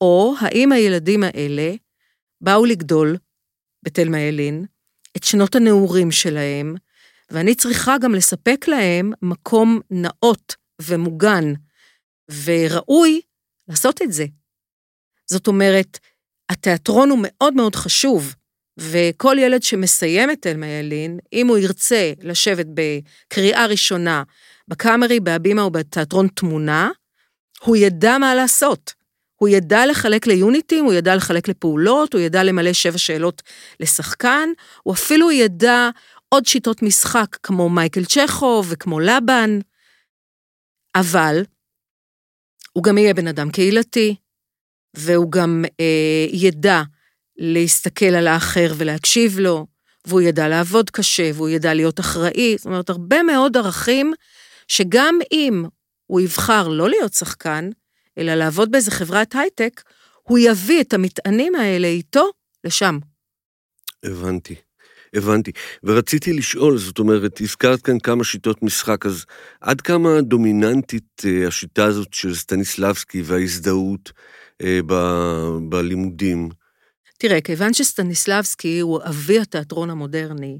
או 0.00 0.34
האם 0.40 0.72
הילדים 0.72 1.22
האלה 1.22 1.74
באו 2.40 2.64
לגדול 2.64 3.16
בתלמה 3.86 4.20
ילין, 4.20 4.64
את 5.16 5.24
שנות 5.24 5.54
הנעורים 5.54 6.10
שלהם, 6.10 6.74
ואני 7.30 7.54
צריכה 7.54 7.98
גם 7.98 8.14
לספק 8.14 8.68
להם 8.68 9.12
מקום 9.22 9.80
נאות 9.90 10.54
ומוגן, 10.82 11.44
וראוי 12.44 13.20
לעשות 13.68 14.02
את 14.02 14.12
זה. 14.12 14.24
זאת 15.26 15.46
אומרת, 15.46 15.98
התיאטרון 16.48 17.10
הוא 17.10 17.18
מאוד 17.22 17.54
מאוד 17.54 17.74
חשוב, 17.74 18.34
וכל 18.78 19.36
ילד 19.40 19.62
שמסיים 19.62 20.30
את 20.30 20.42
תלמה 20.42 20.66
ילין, 20.66 21.18
אם 21.32 21.48
הוא 21.48 21.58
ירצה 21.58 22.12
לשבת 22.22 22.66
בקריאה 22.74 23.66
ראשונה 23.66 24.22
בקאמרי, 24.68 25.20
בהבימה 25.20 25.62
או 25.62 25.70
בתיאטרון 25.70 26.28
תמונה, 26.28 26.90
הוא 27.60 27.76
ידע 27.76 28.18
מה 28.18 28.34
לעשות. 28.34 28.92
הוא 29.36 29.48
ידע 29.48 29.86
לחלק 29.86 30.26
ליוניטים, 30.26 30.84
הוא 30.84 30.92
ידע 30.92 31.16
לחלק 31.16 31.48
לפעולות, 31.48 32.12
הוא 32.12 32.20
ידע 32.20 32.42
למלא 32.42 32.72
שבע 32.72 32.98
שאלות 32.98 33.42
לשחקן, 33.80 34.48
הוא 34.82 34.94
אפילו 34.94 35.30
ידע 35.30 35.90
עוד 36.28 36.46
שיטות 36.46 36.82
משחק 36.82 37.36
כמו 37.42 37.68
מייקל 37.68 38.04
צ'כוב 38.04 38.66
וכמו 38.70 39.00
לבן, 39.00 39.58
אבל 40.96 41.44
הוא 42.72 42.84
גם 42.84 42.98
יהיה 42.98 43.14
בן 43.14 43.28
אדם 43.28 43.50
קהילתי, 43.50 44.16
והוא 44.96 45.32
גם 45.32 45.64
אה, 45.80 46.26
ידע 46.32 46.82
להסתכל 47.36 48.14
על 48.14 48.26
האחר 48.26 48.72
ולהקשיב 48.76 49.38
לו, 49.38 49.66
והוא 50.06 50.20
ידע 50.20 50.48
לעבוד 50.48 50.90
קשה, 50.90 51.30
והוא 51.34 51.48
ידע 51.48 51.74
להיות 51.74 52.00
אחראי, 52.00 52.54
זאת 52.58 52.66
אומרת, 52.66 52.90
הרבה 52.90 53.22
מאוד 53.22 53.56
ערכים 53.56 54.12
שגם 54.68 55.18
אם 55.32 55.64
הוא 56.06 56.20
יבחר 56.20 56.68
לא 56.68 56.88
להיות 56.88 57.12
שחקן, 57.12 57.70
אלא 58.18 58.34
לעבוד 58.34 58.70
באיזה 58.70 58.90
חברת 58.90 59.34
הייטק, 59.34 59.82
הוא 60.22 60.38
יביא 60.38 60.80
את 60.80 60.94
המטענים 60.94 61.54
האלה 61.54 61.86
איתו 61.86 62.30
לשם. 62.64 62.98
הבנתי. 64.02 64.54
הבנתי. 65.14 65.50
ורציתי 65.84 66.32
לשאול, 66.32 66.78
זאת 66.78 66.98
אומרת, 66.98 67.40
הזכרת 67.40 67.82
כאן 67.82 67.98
כמה 67.98 68.24
שיטות 68.24 68.62
משחק, 68.62 69.06
אז 69.06 69.24
עד 69.60 69.80
כמה 69.80 70.20
דומיננטית 70.20 71.22
אה, 71.24 71.48
השיטה 71.48 71.84
הזאת 71.84 72.14
של 72.14 72.34
סטניסלבסקי 72.34 73.22
וההזדהות 73.24 74.12
אה, 74.62 74.80
ב, 74.86 74.94
בלימודים? 75.68 76.48
תראה, 77.18 77.40
כיוון 77.40 77.74
שסטניסלבסקי 77.74 78.80
הוא 78.80 79.00
אבי 79.08 79.38
התיאטרון 79.38 79.90
המודרני, 79.90 80.58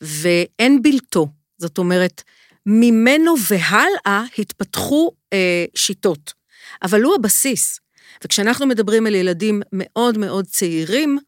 ואין 0.00 0.82
בלתו, 0.82 1.28
זאת 1.58 1.78
אומרת, 1.78 2.22
ממנו 2.66 3.34
והלאה 3.50 4.24
התפתחו 4.38 5.12
אה, 5.32 5.64
שיטות. 5.74 6.37
אבל 6.82 7.02
הוא 7.02 7.14
הבסיס. 7.14 7.80
וכשאנחנו 8.24 8.66
מדברים 8.66 9.06
על 9.06 9.14
ילדים 9.14 9.62
מאוד 9.72 10.18
מאוד 10.18 10.46
צעירים, 10.46 11.18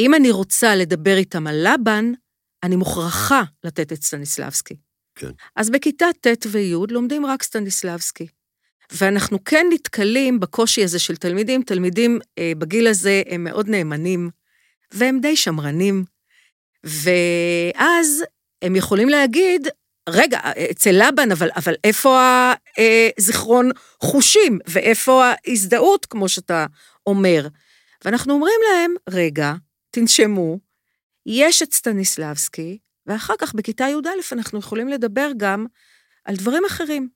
אם 0.00 0.14
אני 0.14 0.30
רוצה 0.30 0.76
לדבר 0.76 1.16
איתם 1.16 1.46
על 1.46 1.66
לבן, 1.68 2.12
אני 2.62 2.76
מוכרחה 2.76 3.42
לתת 3.64 3.92
את 3.92 4.02
סטניסלבסקי. 4.02 4.76
כן. 5.14 5.30
אז 5.56 5.70
בכיתה 5.70 6.06
ט' 6.20 6.46
וי' 6.50 6.74
לומדים 6.90 7.26
רק 7.26 7.42
סטניסלבסקי. 7.42 8.26
ואנחנו 8.90 9.44
כן 9.44 9.66
נתקלים 9.72 10.40
בקושי 10.40 10.84
הזה 10.84 10.98
של 10.98 11.16
תלמידים. 11.16 11.62
תלמידים 11.62 12.18
אה, 12.38 12.52
בגיל 12.58 12.86
הזה 12.86 13.22
הם 13.28 13.44
מאוד 13.44 13.68
נאמנים, 13.68 14.30
והם 14.92 15.20
די 15.20 15.36
שמרנים. 15.36 16.04
ואז 16.84 18.24
הם 18.62 18.76
יכולים 18.76 19.08
להגיד, 19.08 19.68
רגע, 20.08 20.40
אצל 20.70 20.90
לבן, 20.92 21.32
אבל, 21.32 21.48
אבל 21.56 21.74
איפה 21.84 22.18
הזיכרון 23.18 23.70
חושים, 24.02 24.58
ואיפה 24.66 25.24
ההזדהות, 25.24 26.06
כמו 26.06 26.28
שאתה 26.28 26.66
אומר? 27.06 27.48
ואנחנו 28.04 28.32
אומרים 28.32 28.60
להם, 28.70 28.94
רגע, 29.08 29.52
תנשמו, 29.90 30.58
יש 31.26 31.62
את 31.62 31.72
סטניסלבסקי, 31.72 32.78
ואחר 33.06 33.34
כך 33.38 33.54
בכיתה 33.54 33.84
י"א 33.84 34.34
אנחנו 34.34 34.58
יכולים 34.58 34.88
לדבר 34.88 35.30
גם 35.36 35.66
על 36.24 36.36
דברים 36.36 36.64
אחרים, 36.64 37.08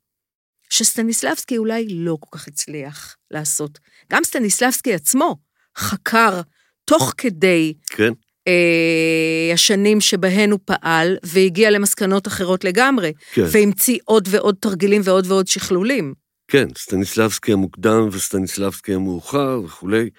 שסטניסלבסקי 0.70 1.58
אולי 1.58 1.86
לא 1.90 2.16
כל 2.20 2.38
כך 2.38 2.48
הצליח 2.48 3.16
לעשות. 3.30 3.78
גם 4.12 4.24
סטניסלבסקי 4.24 4.94
עצמו 4.94 5.36
חקר 5.76 6.40
תוך 6.84 7.14
כדי 7.18 7.74
כן. 7.86 8.12
אה, 8.50 9.54
השנים 9.54 10.00
שבהן 10.00 10.50
הוא 10.50 10.60
פעל, 10.64 11.16
והגיע 11.22 11.70
למסקנות 11.70 12.26
אחרות 12.26 12.64
לגמרי, 12.64 13.12
כן. 13.32 13.44
והמציא 13.50 13.98
עוד 14.04 14.28
ועוד 14.30 14.56
תרגילים 14.60 15.02
ועוד 15.04 15.26
ועוד 15.26 15.46
שכלולים. 15.46 16.14
כן, 16.48 16.68
סטניסלבסקי 16.78 17.52
המוקדם 17.52 18.08
וסטניסלבסקי 18.12 18.94
המאוחר 18.94 19.60
וכולי, 19.64 20.10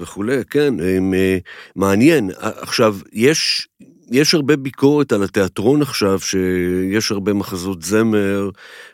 וכולי, 0.00 0.44
כן, 0.50 0.74
הם, 0.80 1.14
אה, 1.14 1.38
מעניין. 1.76 2.30
עכשיו, 2.38 2.96
יש, 3.12 3.68
יש 4.10 4.34
הרבה 4.34 4.56
ביקורת 4.56 5.12
על 5.12 5.22
התיאטרון 5.22 5.82
עכשיו, 5.82 6.20
שיש 6.20 7.10
הרבה 7.12 7.32
מחזות 7.32 7.82
זמר, 7.82 8.50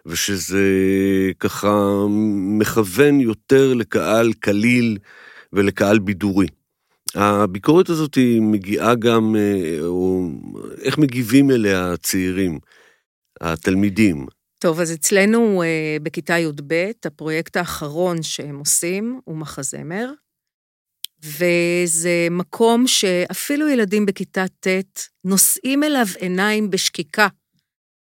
ושזה 0.06 0.64
ככה 1.40 2.04
מכוון 2.58 3.20
יותר 3.20 3.74
לקהל 3.74 4.32
קליל 4.32 4.98
ולקהל 5.52 5.98
בידורי. 5.98 6.46
הביקורת 7.14 7.88
הזאת 7.88 8.14
היא 8.14 8.40
מגיעה 8.42 8.94
גם, 8.94 9.36
אה, 9.38 9.78
או 9.80 10.28
איך 10.82 10.98
מגיבים 10.98 11.50
אליה 11.50 11.92
הצעירים, 11.92 12.58
התלמידים? 13.40 14.26
טוב, 14.58 14.80
אז 14.80 14.92
אצלנו 14.92 15.62
אה, 15.62 15.96
בכיתה 16.02 16.38
י"ב, 16.38 16.90
הפרויקט 17.04 17.56
האחרון 17.56 18.22
שהם 18.22 18.58
עושים 18.58 19.20
הוא 19.24 19.36
מחזמר, 19.36 20.10
וזה 21.24 22.28
מקום 22.30 22.86
שאפילו 22.86 23.68
ילדים 23.68 24.06
בכיתה 24.06 24.44
ט' 24.60 24.66
נושאים 25.24 25.84
אליו 25.84 26.06
עיניים 26.18 26.70
בשקיקה. 26.70 27.28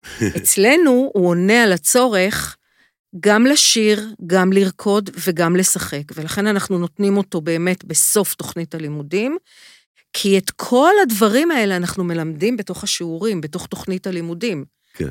אצלנו 0.37 1.11
הוא 1.15 1.29
עונה 1.29 1.63
על 1.63 1.73
הצורך 1.73 2.57
גם 3.21 3.47
לשיר, 3.47 4.15
גם 4.27 4.53
לרקוד 4.53 5.11
וגם 5.27 5.57
לשחק, 5.57 6.03
ולכן 6.15 6.47
אנחנו 6.47 6.79
נותנים 6.79 7.17
אותו 7.17 7.41
באמת 7.41 7.85
בסוף 7.85 8.35
תוכנית 8.35 8.75
הלימודים, 8.75 9.39
כי 10.13 10.39
את 10.39 10.51
כל 10.51 10.93
הדברים 11.03 11.51
האלה 11.51 11.77
אנחנו 11.77 12.05
מלמדים 12.05 12.57
בתוך 12.57 12.85
השיעורים, 12.85 13.41
בתוך 13.41 13.67
תוכנית 13.67 14.07
הלימודים. 14.07 14.65
כן. 14.95 15.11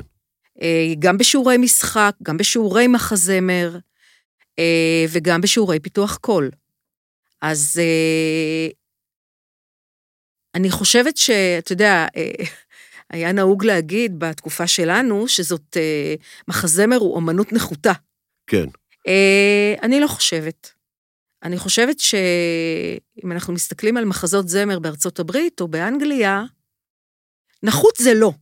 אה, 0.62 0.92
גם 0.98 1.18
בשיעורי 1.18 1.56
משחק, 1.56 2.12
גם 2.22 2.36
בשיעורי 2.36 2.86
מחזמר, 2.86 3.78
אה, 4.58 5.04
וגם 5.08 5.40
בשיעורי 5.40 5.80
פיתוח 5.80 6.16
קול. 6.16 6.50
אז 7.42 7.80
אה, 7.82 8.68
אני 10.54 10.70
חושבת 10.70 11.16
שאתה 11.16 11.72
יודע, 11.72 12.06
היה 13.10 13.32
נהוג 13.32 13.64
להגיד 13.64 14.18
בתקופה 14.18 14.66
שלנו 14.66 15.28
שזאת, 15.28 15.76
אה, 15.76 16.14
מחזמר 16.48 16.96
הוא 16.96 17.14
אומנות 17.14 17.52
נחותה. 17.52 17.92
כן. 18.46 18.66
אה, 19.08 19.74
אני 19.82 20.00
לא 20.00 20.06
חושבת. 20.06 20.70
אני 21.42 21.58
חושבת 21.58 21.98
שאם 21.98 23.32
אנחנו 23.32 23.52
מסתכלים 23.52 23.96
על 23.96 24.04
מחזות 24.04 24.48
זמר 24.48 24.78
בארצות 24.78 25.18
הברית 25.18 25.60
או 25.60 25.68
באנגליה, 25.68 26.42
נחות 27.62 27.94
זה 27.98 28.14
לא. 28.14 28.32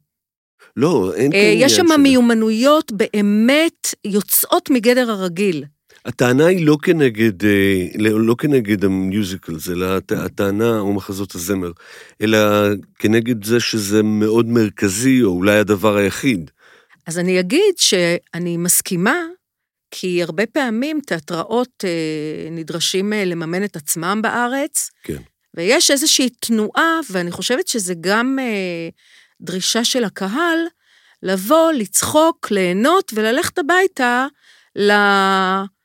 לא, 0.76 1.12
אין 1.16 1.30
כאן 1.32 1.40
אה, 1.40 1.52
עניין 1.52 1.66
יש 1.66 1.72
שם 1.76 1.86
של- 1.88 1.96
מיומנויות 1.96 2.92
באמת 2.92 3.86
יוצאות 4.04 4.70
מגדר 4.70 5.10
הרגיל. 5.10 5.64
הטענה 6.04 6.46
היא 6.46 6.66
לא 6.66 6.76
כנגד, 6.82 7.44
אה, 7.44 7.86
לא 7.98 8.20
לא 8.20 8.34
כנגד 8.38 8.84
המיוזיקלס, 8.84 9.68
אלא 9.68 9.86
הט- 9.96 10.12
הטענה, 10.12 10.78
או 10.78 10.92
מחזות 10.92 11.34
הזמר, 11.34 11.72
אלא 12.22 12.38
כנגד 12.98 13.44
זה 13.44 13.60
שזה 13.60 14.02
מאוד 14.02 14.46
מרכזי, 14.46 15.22
או 15.22 15.28
אולי 15.28 15.58
הדבר 15.58 15.96
היחיד. 15.96 16.50
אז 17.06 17.18
אני 17.18 17.40
אגיד 17.40 17.74
שאני 17.76 18.56
מסכימה, 18.56 19.16
כי 19.90 20.22
הרבה 20.22 20.46
פעמים 20.46 21.00
תיאטראות 21.06 21.84
אה, 21.84 22.50
נדרשים 22.50 23.12
אה, 23.12 23.24
לממן 23.24 23.64
את 23.64 23.76
עצמם 23.76 24.20
בארץ, 24.22 24.90
כן. 25.02 25.22
ויש 25.54 25.90
איזושהי 25.90 26.28
תנועה, 26.28 27.00
ואני 27.10 27.30
חושבת 27.30 27.68
שזה 27.68 27.94
גם 28.00 28.38
דרישה 29.40 29.84
של 29.84 30.04
הקהל, 30.04 30.58
לבוא, 31.22 31.72
לצחוק, 31.72 32.50
ליהנות 32.50 33.12
וללכת 33.14 33.58
הביתה 33.58 34.26
לעשרות 34.76 35.77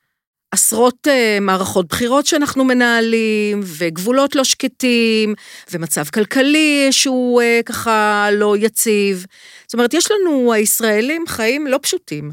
אה, 1.08 1.38
מערכות 1.42 1.88
בחירות 1.88 2.26
שאנחנו 2.26 2.64
מנהלים, 2.64 3.60
וגבולות 3.64 4.36
לא 4.36 4.44
שקטים, 4.44 5.34
ומצב 5.72 6.04
כלכלי 6.14 6.88
שהוא 6.92 7.42
אה, 7.42 7.60
ככה 7.66 8.28
לא 8.32 8.58
יציב. 8.58 9.26
זאת 9.64 9.74
אומרת, 9.74 9.94
יש 9.94 10.12
לנו, 10.12 10.54
הישראלים, 10.54 11.24
חיים 11.28 11.68
לא 11.68 11.80
פשוטים. 11.82 12.32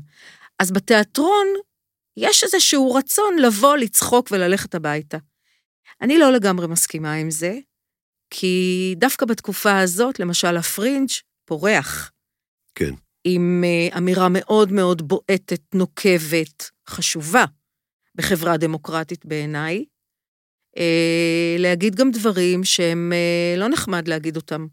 אז 0.59 0.71
בתיאטרון 0.71 1.47
יש 2.17 2.45
איזשהו 2.45 2.95
רצון 2.95 3.39
לבוא, 3.39 3.77
לצחוק 3.77 4.29
וללכת 4.31 4.75
הביתה. 4.75 5.19
אני 6.03 6.19
לא 6.19 6.33
לגמרי 6.33 6.67
מסכימה 6.67 7.15
עם 7.15 7.31
זה, 7.31 7.59
כי 8.31 8.95
דווקא 8.99 9.27
בתקופה 9.27 9.79
הזאת, 9.79 10.21
למשל 10.21 10.57
הפרינג' 10.57 11.11
פורח. 11.45 12.11
כן. 12.75 12.95
עם 13.25 13.65
אה, 13.67 13.99
אמירה 13.99 14.29
מאוד 14.31 14.73
מאוד 14.73 15.09
בועטת, 15.09 15.75
נוקבת, 15.75 16.71
חשובה, 16.89 17.45
בחברה 18.21 18.57
דמוקרטית 18.57 19.27
בעיניי. 19.27 19.85
אה, 20.79 21.57
להגיד 21.59 21.95
גם 21.95 22.11
דברים 22.11 22.65
שהם 22.65 23.13
אה, 23.13 23.55
לא 23.57 23.69
נחמד 23.69 24.09
להגיד 24.09 24.37
אותם. 24.37 24.67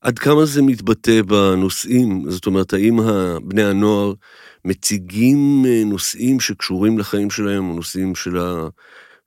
עד 0.00 0.18
כמה 0.18 0.44
זה 0.44 0.62
מתבטא 0.62 1.22
בנושאים? 1.22 2.30
זאת 2.30 2.46
אומרת, 2.46 2.72
האם 2.72 2.96
בני 3.42 3.64
הנוער 3.64 4.12
מציגים 4.64 5.64
אה, 5.66 5.82
נושאים 5.84 6.40
שקשורים 6.40 6.98
לחיים 6.98 7.30
שלהם, 7.30 7.70
או 7.70 7.74
נושאים 7.74 8.14
של 8.14 8.36
ה... 8.36 8.68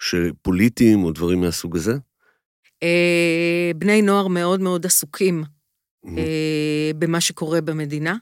שפוליטיים, 0.04 1.04
או 1.04 1.12
דברים 1.12 1.42
מהסוג 1.42 1.76
הזה? 1.76 1.94
בני 3.76 4.02
נוער 4.02 4.28
מאוד 4.28 4.62
מאוד 4.62 4.86
עסוקים 4.86 5.44
Mm. 6.06 6.18
אה, 6.18 6.92
במה 7.00 7.22
שקורה 7.22 7.62
במדינה, 7.62 8.16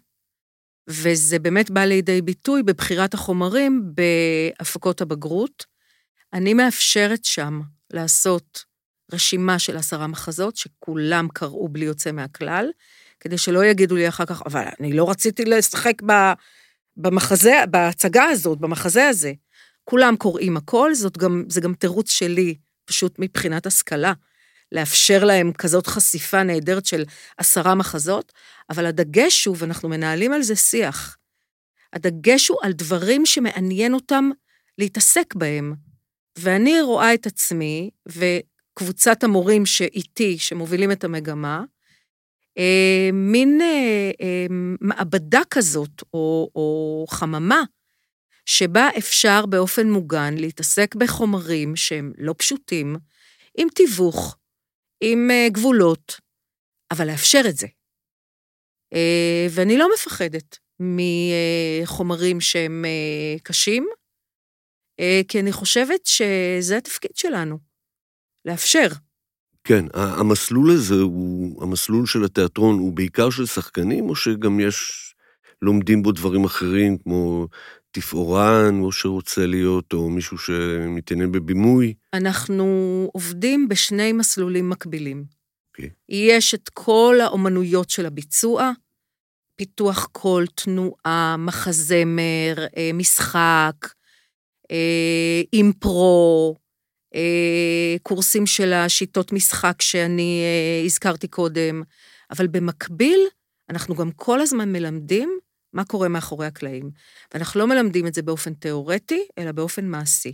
וזה 0.90 1.40
באמת 1.40 1.72
בא 1.72 1.86
לידי 1.86 2.22
ביטוי 2.22 2.64
בבחירת 2.64 3.14
החומרים 3.14 3.92
בהפקות 3.96 5.02
הבגרות. 5.02 5.66
אני 6.34 6.54
מאפשרת 6.54 7.26
שם 7.26 7.62
לעשות 7.94 8.64
רשימה 9.14 9.60
של 9.60 9.78
עשרה 9.78 10.08
מחזות, 10.08 10.56
שכולם 10.56 11.28
קראו 11.34 11.70
בלי 11.70 11.86
יוצא 11.86 12.12
מהכלל, 12.12 12.70
כדי 13.20 13.38
שלא 13.38 13.66
יגידו 13.66 13.96
לי 13.96 14.08
אחר 14.08 14.26
כך, 14.26 14.42
אבל 14.46 14.64
אני 14.80 14.94
לא 14.94 15.10
רציתי 15.10 15.46
לשחק 15.46 16.02
במחזה, 16.98 17.64
בהצגה 17.70 18.24
הזאת, 18.24 18.60
במחזה 18.60 19.08
הזה. 19.08 19.34
כולם 19.84 20.16
קוראים 20.16 20.58
הכל, 20.58 20.94
זאת 20.94 21.18
גם, 21.18 21.44
זה 21.50 21.62
גם 21.62 21.74
תירוץ 21.74 22.10
שלי, 22.10 22.56
פשוט 22.86 23.16
מבחינת 23.20 23.66
השכלה, 23.66 24.14
לאפשר 24.72 25.24
להם 25.24 25.54
כזאת 25.54 25.88
חשיפה 25.88 26.44
נהדרת 26.44 26.86
של 26.86 27.04
עשרה 27.38 27.76
מחזות, 27.76 28.34
אבל 28.70 28.86
הדגש 28.86 29.46
הוא, 29.46 29.56
ואנחנו 29.60 29.90
מנהלים 29.90 30.34
על 30.34 30.42
זה 30.42 30.56
שיח, 30.56 31.18
הדגש 31.94 32.48
הוא 32.48 32.58
על 32.62 32.72
דברים 32.72 33.26
שמעניין 33.26 33.94
אותם 33.94 34.30
להתעסק 34.78 35.36
בהם. 35.36 35.74
ואני 36.38 36.82
רואה 36.82 37.14
את 37.14 37.28
עצמי, 37.28 37.90
וקבוצת 38.08 39.24
המורים 39.24 39.66
שאיתי, 39.66 40.38
שמובילים 40.38 40.92
את 40.92 41.04
המגמה, 41.04 41.64
אה, 42.58 43.10
מין 43.14 43.62
אה, 43.62 44.12
אה, 44.22 44.46
מעבדה 44.82 45.42
כזאת, 45.50 46.04
או, 46.14 46.50
או 46.56 47.06
חממה, 47.10 47.64
שבה 48.46 48.90
אפשר 48.98 49.46
באופן 49.46 49.90
מוגן 49.90 50.34
להתעסק 50.38 50.96
בחומרים 50.96 51.76
שהם 51.76 52.14
לא 52.18 52.36
פשוטים, 52.38 52.96
עם 53.58 53.68
תיווך, 53.76 54.38
עם 55.02 55.32
אה, 55.32 55.48
גבולות, 55.52 56.20
אבל 56.92 57.08
לאפשר 57.08 57.42
את 57.50 57.58
זה. 57.58 57.68
אה, 58.94 59.48
ואני 59.50 59.78
לא 59.78 59.90
מפחדת 59.94 60.58
מחומרים 60.80 62.42
שהם 62.42 62.86
אה, 62.86 63.40
קשים, 63.44 63.88
כי 65.28 65.40
אני 65.40 65.52
חושבת 65.52 66.06
שזה 66.06 66.78
התפקיד 66.78 67.12
שלנו, 67.16 67.58
לאפשר. 68.46 68.88
כן, 69.64 69.86
המסלול 69.94 70.72
הזה 70.72 70.96
הוא, 70.96 71.64
המסלול 71.64 72.06
של 72.06 72.24
התיאטרון 72.24 72.80
הוא 72.80 72.94
בעיקר 72.94 73.30
של 73.30 73.46
שחקנים, 73.46 74.10
או 74.10 74.16
שגם 74.16 74.60
יש, 74.60 75.10
לומדים 75.62 76.04
בו 76.04 76.12
דברים 76.12 76.44
אחרים, 76.44 76.98
כמו 76.98 77.48
תפאורן, 77.92 78.80
או 78.82 78.92
שרוצה 78.92 79.46
להיות, 79.46 79.94
או 79.94 80.10
מישהו 80.10 80.38
שמתעניין 80.38 81.32
בבימוי? 81.32 81.94
אנחנו 82.14 82.66
עובדים 83.14 83.68
בשני 83.68 84.12
מסלולים 84.12 84.70
מקבילים. 84.70 85.26
אוקיי. 85.70 85.90
יש 86.10 86.54
את 86.54 86.70
כל 86.70 87.18
האומנויות 87.22 87.90
של 87.90 88.06
הביצוע, 88.06 88.72
פיתוח 89.56 90.06
קול, 90.12 90.48
תנועה, 90.48 91.36
מחזמר, 91.38 92.56
אה, 92.78 92.92
משחק, 92.94 93.76
אה, 94.72 95.42
אימפרו, 95.54 96.56
אה, 97.16 97.96
קורסים 98.04 98.46
של 98.46 98.74
השיטות 98.74 99.32
משחק 99.32 99.82
שאני 99.82 100.44
הזכרתי 100.86 101.28
קודם, 101.28 101.84
אבל 102.32 102.48
במקביל, 102.48 103.20
אנחנו 103.70 103.96
גם 103.96 104.12
כל 104.12 104.42
הזמן 104.42 104.72
מלמדים 104.72 105.40
מה 105.74 105.86
קורה 105.86 106.08
מאחורי 106.08 106.48
הקלעים. 106.48 106.92
ואנחנו 107.34 107.60
לא 107.60 107.68
מלמדים 107.68 108.08
את 108.08 108.14
זה 108.14 108.22
באופן 108.22 108.54
תיאורטי, 108.54 109.28
אלא 109.38 109.52
באופן 109.52 109.86
מעשי. 109.86 110.34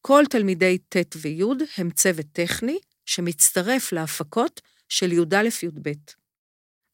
כל 0.00 0.24
תלמידי 0.30 0.78
ט' 0.78 1.16
וי' 1.16 1.42
הם 1.76 1.90
צוות 1.90 2.26
טכני 2.32 2.78
שמצטרף 3.06 3.92
להפקות 3.92 4.60
של 4.88 5.12
י"א-י"ב. 5.12 5.90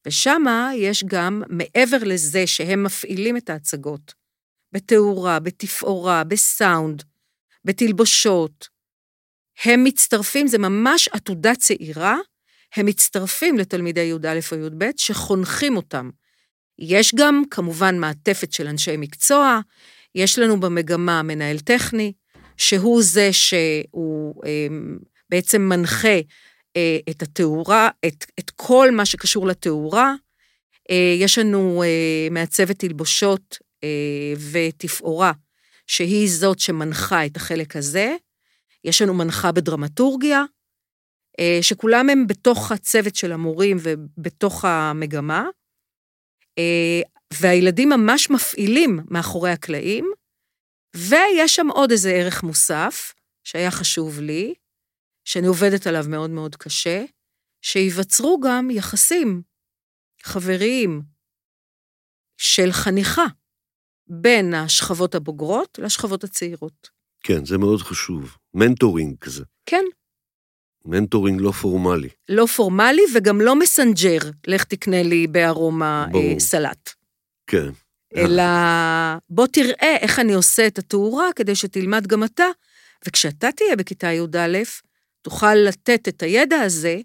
ושמה 0.05 0.71
יש 0.75 1.03
גם, 1.03 1.43
מעבר 1.49 1.97
לזה 2.01 2.47
שהם 2.47 2.83
מפעילים 2.83 3.37
את 3.37 3.49
ההצגות, 3.49 4.13
בתאורה, 4.71 5.39
בתפאורה, 5.39 6.23
בסאונד, 6.23 7.03
בתלבושות, 7.65 8.67
הם 9.63 9.83
מצטרפים, 9.83 10.47
זה 10.47 10.57
ממש 10.57 11.07
עתודה 11.07 11.55
צעירה, 11.55 12.17
הם 12.75 12.85
מצטרפים 12.85 13.57
לתלמידי 13.57 14.01
י"א 14.01 14.39
או 14.51 14.57
י"ב 14.57 14.85
שחונכים 14.97 15.77
אותם. 15.77 16.09
יש 16.79 17.15
גם, 17.15 17.43
כמובן, 17.51 17.99
מעטפת 17.99 18.53
של 18.53 18.67
אנשי 18.67 18.97
מקצוע, 18.97 19.59
יש 20.15 20.39
לנו 20.39 20.59
במגמה 20.59 21.23
מנהל 21.23 21.59
טכני, 21.59 22.13
שהוא 22.57 23.03
זה 23.03 23.33
שהוא 23.33 24.43
אה, 24.45 24.67
בעצם 25.29 25.61
מנחה 25.61 26.17
אה, 26.77 26.97
את 27.09 27.21
התאורה, 27.21 27.89
את, 28.07 28.25
את 28.39 28.49
כל 28.49 28.91
מה 28.91 29.05
שקשור 29.05 29.47
לתאורה. 29.47 30.13
אה, 30.91 31.15
יש 31.17 31.37
לנו 31.37 31.83
אה, 31.83 32.27
מעצבת 32.31 32.79
תלבושות 32.79 33.67
ותפאורה, 34.51 35.31
שהיא 35.87 36.29
זאת 36.29 36.59
שמנחה 36.59 37.25
את 37.25 37.37
החלק 37.37 37.75
הזה. 37.75 38.15
יש 38.83 39.01
לנו 39.01 39.13
מנחה 39.13 39.51
בדרמטורגיה, 39.51 40.43
שכולם 41.61 42.09
הם 42.09 42.27
בתוך 42.27 42.71
הצוות 42.71 43.15
של 43.15 43.31
המורים 43.31 43.77
ובתוך 43.81 44.65
המגמה, 44.65 45.45
והילדים 47.33 47.89
ממש 47.89 48.29
מפעילים 48.29 48.99
מאחורי 49.09 49.51
הקלעים, 49.51 50.11
ויש 50.95 51.55
שם 51.55 51.67
עוד 51.69 51.91
איזה 51.91 52.11
ערך 52.11 52.43
מוסף, 52.43 53.13
שהיה 53.43 53.71
חשוב 53.71 54.19
לי, 54.19 54.53
שאני 55.25 55.47
עובדת 55.47 55.87
עליו 55.87 56.05
מאוד 56.07 56.29
מאוד 56.29 56.55
קשה, 56.55 57.03
שייווצרו 57.61 58.39
גם 58.39 58.69
יחסים 58.71 59.41
חבריים 60.23 61.01
של 62.37 62.71
חניכה 62.71 63.25
בין 64.07 64.53
השכבות 64.53 65.15
הבוגרות 65.15 65.79
לשכבות 65.81 66.23
הצעירות. 66.23 66.89
כן, 67.23 67.45
זה 67.45 67.57
מאוד 67.57 67.81
חשוב. 67.81 68.37
mentoring 68.53 69.17
כזה. 69.19 69.43
כן, 69.65 69.83
mentoring 70.85 71.41
לא 71.41 71.51
פורמלי. 71.51 72.09
לא 72.29 72.45
פורמלי 72.45 73.01
וגם 73.15 73.41
לא 73.41 73.59
messenger, 73.59 74.17
לך 74.47 74.63
תקנה 74.63 75.03
לי 75.03 75.27
בארומה 75.27 76.07
ברור. 76.11 76.23
אה, 76.33 76.39
סלט. 76.39 76.89
כן. 77.47 77.69
אלא 78.15 78.43
בוא 79.29 79.47
תראה 79.47 79.97
איך 80.01 80.19
אני 80.19 80.33
עושה 80.33 80.67
את 80.67 80.77
התאורה 80.77 81.27
כדי 81.35 81.55
שתלמד 81.55 82.07
גם 82.07 82.23
אתה, 82.23 82.45
וכשאתה 83.07 83.51
תהיה 83.51 83.75
בכיתה 83.75 84.07
י"א, 84.07 84.57
תוכל 85.21 85.55
לתת 85.55 86.07
את 86.07 86.23
הידע 86.23 86.59
הזה 86.59 86.97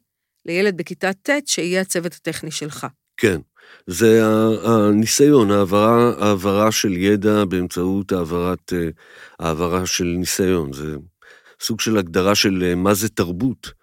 לילד 0.46 0.76
בכיתה 0.76 1.12
ט', 1.12 1.30
שיהיה 1.46 1.80
הצוות 1.80 2.12
הטכני 2.12 2.50
שלך. 2.50 2.86
כן. 3.16 3.40
זה 3.86 4.20
הניסיון, 4.64 5.50
העברה, 5.50 6.12
העברה 6.18 6.72
של 6.72 6.92
ידע 6.92 7.44
באמצעות 7.44 8.12
העברת, 8.12 8.72
אה, 8.72 8.88
העברה 9.38 9.86
של 9.86 10.04
ניסיון. 10.04 10.72
זה 10.72 10.96
סוג 11.60 11.80
של 11.80 11.98
הגדרה 11.98 12.34
של 12.34 12.62
אה, 12.66 12.74
מה 12.74 12.94
זה 12.94 13.08
תרבות. 13.08 13.81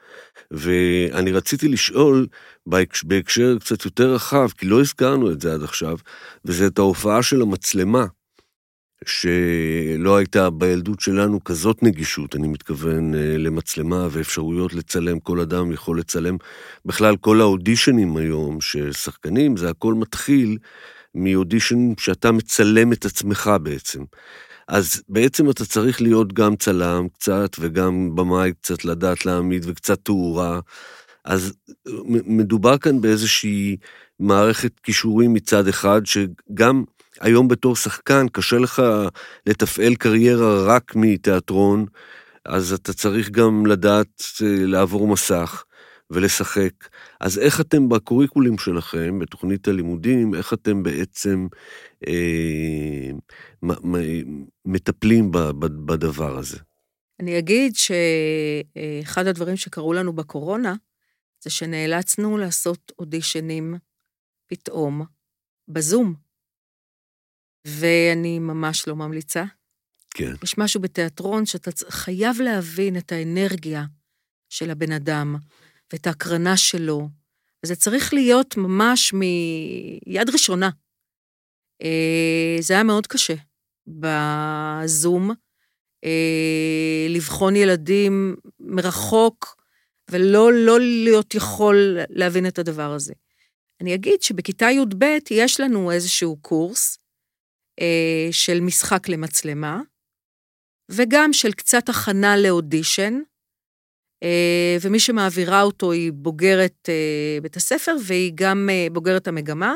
ואני 0.51 1.31
רציתי 1.31 1.67
לשאול 1.67 2.27
בהקש- 2.65 3.03
בהקשר 3.03 3.57
קצת 3.59 3.85
יותר 3.85 4.13
רחב, 4.13 4.47
כי 4.57 4.65
לא 4.65 4.81
הזכרנו 4.81 5.31
את 5.31 5.41
זה 5.41 5.53
עד 5.53 5.63
עכשיו, 5.63 5.97
וזה 6.45 6.67
את 6.67 6.79
ההופעה 6.79 7.23
של 7.23 7.41
המצלמה, 7.41 8.05
שלא 9.05 10.17
הייתה 10.17 10.49
בילדות 10.49 10.99
שלנו 10.99 11.43
כזאת 11.43 11.83
נגישות, 11.83 12.35
אני 12.35 12.47
מתכוון 12.47 13.15
אה, 13.15 13.37
למצלמה 13.37 14.07
ואפשרויות 14.11 14.73
לצלם, 14.73 15.19
כל 15.19 15.39
אדם 15.39 15.71
יכול 15.71 15.99
לצלם. 15.99 16.37
בכלל, 16.85 17.17
כל 17.17 17.41
האודישנים 17.41 18.17
היום 18.17 18.61
של 18.61 18.91
שחקנים, 18.91 19.57
זה 19.57 19.69
הכל 19.69 19.93
מתחיל 19.93 20.57
מאודישן 21.15 21.93
שאתה 21.97 22.31
מצלם 22.31 22.93
את 22.93 23.05
עצמך 23.05 23.51
בעצם. 23.63 24.03
אז 24.69 25.01
בעצם 25.09 25.49
אתה 25.49 25.65
צריך 25.65 26.01
להיות 26.01 26.33
גם 26.33 26.55
צלם 26.55 27.07
קצת, 27.13 27.55
וגם 27.59 28.15
במאי 28.15 28.53
קצת 28.61 28.85
לדעת 28.85 29.25
להעמיד, 29.25 29.65
וקצת 29.67 29.99
תאורה. 30.03 30.59
אז 31.25 31.53
מדובר 32.25 32.77
כאן 32.77 33.01
באיזושהי 33.01 33.77
מערכת 34.19 34.79
כישורים 34.83 35.33
מצד 35.33 35.67
אחד, 35.67 36.01
שגם 36.05 36.83
היום 37.21 37.47
בתור 37.47 37.75
שחקן 37.75 38.27
קשה 38.31 38.57
לך 38.57 38.83
לתפעל 39.45 39.95
קריירה 39.95 40.63
רק 40.63 40.95
מתיאטרון, 40.95 41.85
אז 42.45 42.73
אתה 42.73 42.93
צריך 42.93 43.29
גם 43.29 43.65
לדעת 43.65 44.23
אה, 44.41 44.65
לעבור 44.65 45.07
מסך 45.07 45.63
ולשחק. 46.11 46.71
אז 47.19 47.39
איך 47.39 47.61
אתם 47.61 47.89
בקוריקולים 47.89 48.57
שלכם, 48.57 49.19
בתוכנית 49.19 49.67
הלימודים, 49.67 50.35
איך 50.35 50.53
אתם 50.53 50.83
בעצם 50.83 51.47
אה, 52.07 53.11
מ- 53.63 53.95
מ- 53.95 54.45
מטפלים 54.65 55.31
ב- 55.31 55.37
ב- 55.37 55.85
בדבר 55.91 56.37
הזה? 56.37 56.57
אני 57.19 57.39
אגיד 57.39 57.73
שאחד 57.75 59.27
הדברים 59.27 59.57
שקרו 59.57 59.93
לנו 59.93 60.13
בקורונה, 60.13 60.73
זה 61.43 61.49
שנאלצנו 61.49 62.37
לעשות 62.37 62.91
אודישנים 62.99 63.75
פתאום 64.47 65.05
בזום. 65.67 66.13
ואני 67.67 68.39
ממש 68.39 68.87
לא 68.87 68.95
ממליצה. 68.95 69.43
כן, 70.09 70.33
יש 70.43 70.57
משהו 70.57 70.81
בתיאטרון 70.81 71.45
שאתה 71.45 71.71
חייב 71.89 72.41
להבין 72.41 72.97
את 72.97 73.11
האנרגיה 73.11 73.85
של 74.49 74.71
הבן 74.71 74.91
אדם 74.91 75.35
ואת 75.93 76.07
ההקרנה 76.07 76.57
שלו, 76.57 77.07
וזה 77.63 77.75
צריך 77.75 78.13
להיות 78.13 78.57
ממש 78.57 79.13
מיד 79.13 80.29
ראשונה. 80.33 80.69
אה, 81.81 82.57
זה 82.59 82.73
היה 82.73 82.83
מאוד 82.83 83.07
קשה 83.07 83.33
בזום, 83.87 85.31
אה, 86.05 87.07
לבחון 87.09 87.55
ילדים 87.55 88.35
מרחוק, 88.59 89.55
ולא 90.11 90.53
לא 90.53 90.79
להיות 90.79 91.35
יכול 91.35 91.97
להבין 92.09 92.47
את 92.47 92.59
הדבר 92.59 92.91
הזה. 92.91 93.13
אני 93.81 93.95
אגיד 93.95 94.21
שבכיתה 94.21 94.65
י"ב 94.71 95.05
יש 95.31 95.59
לנו 95.59 95.91
איזשהו 95.91 96.37
קורס 96.41 96.97
אה, 97.79 98.27
של 98.31 98.59
משחק 98.59 99.09
למצלמה, 99.09 99.81
וגם 100.91 101.33
של 101.33 101.51
קצת 101.51 101.89
הכנה 101.89 102.37
לאודישן, 102.37 103.19
ומי 104.81 104.99
שמעבירה 104.99 105.61
אותו 105.61 105.91
היא 105.91 106.11
בוגרת 106.13 106.89
אה, 106.89 107.41
בית 107.41 107.57
הספר, 107.57 107.95
והיא 108.05 108.31
גם 108.35 108.69
אה, 108.71 108.87
בוגרת 108.91 109.27
המגמה, 109.27 109.75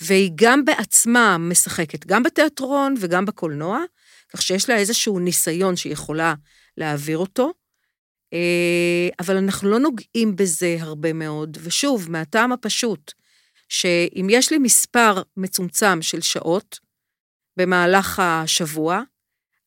והיא 0.00 0.30
גם 0.34 0.64
בעצמה 0.64 1.38
משחקת, 1.38 2.06
גם 2.06 2.22
בתיאטרון 2.22 2.94
וגם 3.00 3.26
בקולנוע, 3.26 3.80
כך 4.32 4.42
שיש 4.42 4.68
לה 4.68 4.76
איזשהו 4.76 5.18
ניסיון 5.18 5.76
שהיא 5.76 5.92
יכולה 5.92 6.34
להעביר 6.76 7.18
אותו, 7.18 7.52
אה, 8.32 9.08
אבל 9.20 9.36
אנחנו 9.36 9.70
לא 9.70 9.78
נוגעים 9.78 10.36
בזה 10.36 10.76
הרבה 10.80 11.12
מאוד, 11.12 11.58
ושוב, 11.62 12.10
מהטעם 12.10 12.52
הפשוט, 12.52 13.12
שאם 13.68 14.26
יש 14.30 14.50
לי 14.50 14.58
מספר 14.58 15.22
מצומצם 15.36 16.02
של 16.02 16.20
שעות 16.20 16.78
במהלך 17.56 18.18
השבוע, 18.18 19.02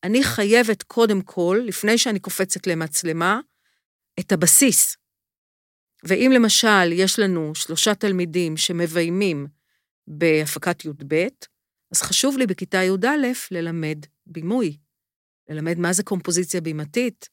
אני 0.04 0.24
חייבת 0.24 0.82
קודם 0.82 1.22
כל, 1.22 1.60
לפני 1.64 1.98
שאני 1.98 2.18
קופצת 2.18 2.66
למצלמה, 2.66 3.40
את 4.20 4.32
הבסיס. 4.32 4.96
ואם 6.04 6.30
למשל 6.34 6.92
יש 6.92 7.18
לנו 7.18 7.54
שלושה 7.54 7.94
תלמידים 7.94 8.56
שמביימים 8.56 9.46
בהפקת 10.06 10.84
י"ב, 10.84 11.26
אז 11.92 12.02
חשוב 12.02 12.38
לי 12.38 12.46
בכיתה 12.46 12.78
י"א 12.82 13.06
ללמד 13.50 13.98
בימוי, 14.26 14.76
ללמד 15.48 15.78
מה 15.78 15.92
זה 15.92 16.02
קומפוזיציה 16.02 16.60
בימתית, 16.60 17.28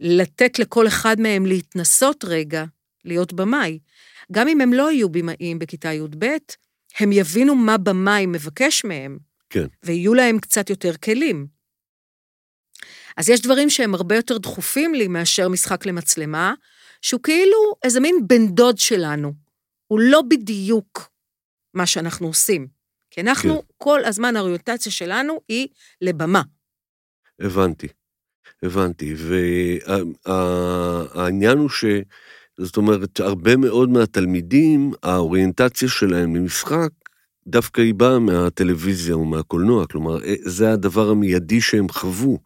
לתת 0.00 0.58
לכל 0.58 0.86
אחד 0.86 1.20
מהם 1.20 1.46
להתנסות 1.46 2.24
רגע, 2.24 2.64
להיות 3.04 3.32
במאי. 3.32 3.78
גם 4.32 4.48
אם 4.48 4.60
הם 4.60 4.72
לא 4.72 4.92
יהיו 4.92 5.08
במאים 5.08 5.58
בכיתה 5.58 5.92
י"ב, 5.92 6.26
הם 6.98 7.12
יבינו 7.12 7.54
מה 7.54 7.78
במאי 7.78 8.26
מבקש 8.26 8.84
מהם, 8.84 9.18
כן. 9.50 9.66
ויהיו 9.82 10.14
להם 10.14 10.38
קצת 10.38 10.70
יותר 10.70 10.96
כלים. 10.96 11.55
אז 13.16 13.28
יש 13.28 13.40
דברים 13.40 13.70
שהם 13.70 13.94
הרבה 13.94 14.16
יותר 14.16 14.38
דחופים 14.38 14.94
לי 14.94 15.08
מאשר 15.08 15.48
משחק 15.48 15.86
למצלמה, 15.86 16.54
שהוא 17.02 17.20
כאילו 17.22 17.58
איזה 17.82 18.00
מין 18.00 18.16
בן 18.26 18.46
דוד 18.46 18.78
שלנו. 18.78 19.32
הוא 19.86 20.00
לא 20.00 20.22
בדיוק 20.22 21.10
מה 21.74 21.86
שאנחנו 21.86 22.26
עושים. 22.26 22.66
כי 23.10 23.20
אנחנו, 23.20 23.54
כן. 23.54 23.66
כל 23.76 24.04
הזמן 24.04 24.36
האוריינטציה 24.36 24.92
שלנו 24.92 25.40
היא 25.48 25.68
לבמה. 26.00 26.42
הבנתי, 27.40 27.88
הבנתי. 28.62 29.14
והעניין 30.26 31.58
הוא 31.58 31.68
ש... 31.68 31.84
זאת 32.60 32.76
אומרת, 32.76 33.20
הרבה 33.20 33.56
מאוד 33.56 33.88
מהתלמידים, 33.88 34.92
האוריינטציה 35.02 35.88
שלהם 35.88 36.36
למשחק, 36.36 36.90
דווקא 37.46 37.80
היא 37.80 37.94
באה 37.94 38.18
מהטלוויזיה 38.18 39.14
או 39.14 39.24
מהקולנוע, 39.24 39.86
כלומר, 39.86 40.24
אה, 40.24 40.34
זה 40.44 40.72
הדבר 40.72 41.10
המיידי 41.10 41.60
שהם 41.60 41.88
חוו. 41.88 42.38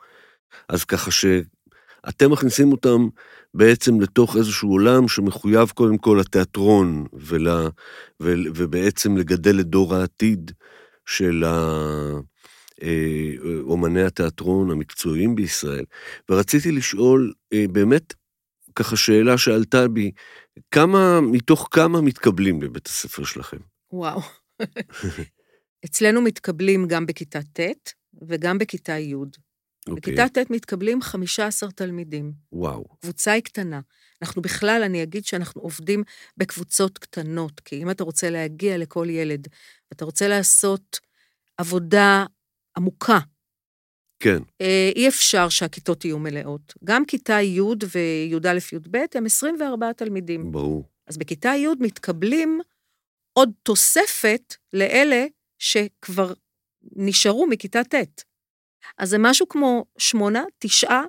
אז 0.68 0.84
ככה 0.84 1.10
שאתם 1.10 2.32
מכניסים 2.32 2.72
אותם 2.72 3.08
בעצם 3.54 4.00
לתוך 4.00 4.36
איזשהו 4.36 4.70
עולם 4.70 5.08
שמחויב 5.08 5.70
קודם 5.70 5.98
כל 5.98 6.18
לתיאטרון, 6.20 7.06
ול, 7.12 7.48
ו, 8.22 8.34
ובעצם 8.54 9.16
לגדל 9.16 9.60
את 9.60 9.66
דור 9.66 9.94
העתיד 9.94 10.50
של 11.06 11.44
ה... 11.44 11.80
אה, 12.82 13.34
אומני 13.60 14.02
התיאטרון 14.02 14.70
המקצועיים 14.70 15.34
בישראל. 15.34 15.84
ורציתי 16.28 16.72
לשאול, 16.72 17.32
אה, 17.52 17.64
באמת, 17.72 18.14
ככה 18.74 18.96
שאלה 18.96 19.38
שעלתה 19.38 19.88
בי, 19.88 20.10
כמה, 20.70 21.20
מתוך 21.20 21.68
כמה 21.70 22.00
מתקבלים 22.00 22.62
לבית 22.62 22.86
הספר 22.86 23.24
שלכם? 23.24 23.56
וואו. 23.92 24.20
אצלנו 25.84 26.20
מתקבלים 26.20 26.88
גם 26.88 27.06
בכיתה 27.06 27.38
ט' 27.42 27.60
וגם 28.28 28.58
בכיתה 28.58 28.98
י'. 28.98 29.14
אוקיי, 29.88 30.14
בכיתה 30.14 30.44
ט' 30.44 30.50
מתקבלים 30.50 31.02
15 31.02 31.70
תלמידים. 31.70 32.32
וואו, 32.52 32.84
קבוצה 33.00 33.32
היא 33.32 33.42
קטנה. 33.42 33.80
אנחנו 34.22 34.42
בכלל, 34.42 34.82
אני 34.84 35.02
אגיד 35.02 35.24
שאנחנו 35.24 35.62
עובדים 35.62 36.02
בקבוצות 36.36 36.98
קטנות, 36.98 37.60
כי 37.60 37.82
אם 37.82 37.90
אתה 37.90 38.04
רוצה 38.04 38.30
להגיע 38.30 38.78
לכל 38.78 39.06
ילד, 39.10 39.48
ואתה 39.90 40.04
רוצה 40.04 40.28
לעשות 40.28 41.00
עבודה 41.58 42.24
עמוקה, 42.76 43.18
כן, 44.20 44.42
אה, 44.60 44.90
אי 44.96 45.08
אפשר 45.08 45.48
שהכיתות 45.48 46.04
יהיו 46.04 46.18
מלאות. 46.18 46.74
גם 46.84 47.04
כיתה 47.04 47.40
י' 47.42 47.60
וי"א 47.60 48.58
י"ב 48.72 48.96
הם 49.14 49.26
24 49.26 49.92
תלמידים. 49.92 50.52
ברור. 50.52 50.84
אז 51.06 51.18
בכיתה 51.18 51.48
י' 51.48 51.66
מתקבלים 51.80 52.60
עוד 53.32 53.50
תוספת 53.62 54.54
לאלה 54.72 55.24
שכבר 55.58 56.32
נשארו 56.96 57.46
מכיתה 57.46 57.84
ט'. 57.84 58.22
אז 58.98 59.10
זה 59.10 59.16
משהו 59.18 59.48
כמו 59.48 59.84
שמונה, 59.98 60.44
תשעה 60.58 61.02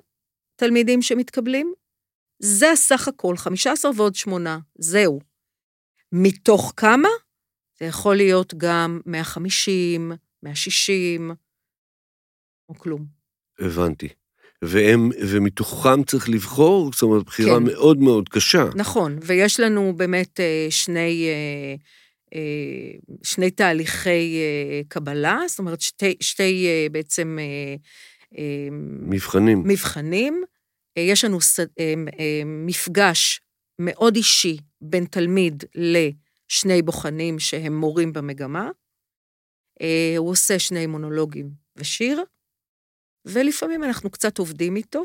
תלמידים 0.56 1.02
שמתקבלים. 1.02 1.72
זה 2.38 2.70
הסך 2.70 3.08
הכל, 3.08 3.36
15 3.36 3.90
ועוד 3.96 4.14
שמונה, 4.14 4.58
זהו. 4.78 5.20
מתוך 6.12 6.72
כמה? 6.76 7.08
זה 7.78 7.84
יכול 7.84 8.16
להיות 8.16 8.54
גם 8.56 9.00
150, 9.06 10.12
160, 10.42 11.30
או 12.68 12.74
כלום. 12.74 13.06
הבנתי. 13.58 14.08
והם, 14.62 15.10
ומתוכם 15.20 16.04
צריך 16.04 16.28
לבחור, 16.28 16.92
זאת 16.92 17.02
אומרת, 17.02 17.24
בחירה 17.24 17.58
כן. 17.58 17.62
מאוד 17.64 17.98
מאוד 17.98 18.28
קשה. 18.28 18.64
נכון, 18.74 19.18
ויש 19.22 19.60
לנו 19.60 19.92
באמת 19.96 20.40
אה, 20.40 20.66
שני, 20.70 21.28
אה, 21.28 21.74
שני 23.22 23.50
תהליכי 23.50 24.36
אה, 24.36 24.80
קבלה, 24.88 25.38
זאת 25.48 25.58
אומרת, 25.58 25.80
שתי, 25.80 26.16
שתי 26.20 26.66
אה, 26.66 26.86
בעצם 26.92 27.38
אה, 27.40 27.74
אה, 28.38 28.68
מבחנים. 29.02 29.62
מבחנים. 29.66 30.44
אה, 30.98 31.02
יש 31.02 31.24
לנו 31.24 31.38
אה, 31.58 31.94
אה, 32.18 32.42
מפגש 32.44 33.40
מאוד 33.78 34.16
אישי 34.16 34.56
בין 34.80 35.04
תלמיד 35.04 35.64
לשני 35.74 36.82
בוחנים 36.82 37.38
שהם 37.38 37.76
מורים 37.76 38.12
במגמה. 38.12 38.70
אה, 39.82 40.14
הוא 40.18 40.30
עושה 40.30 40.58
שני 40.58 40.86
מונולוגים 40.86 41.50
ושיר, 41.76 42.24
ולפעמים 43.24 43.84
אנחנו 43.84 44.10
קצת 44.10 44.38
עובדים 44.38 44.76
איתו, 44.76 45.04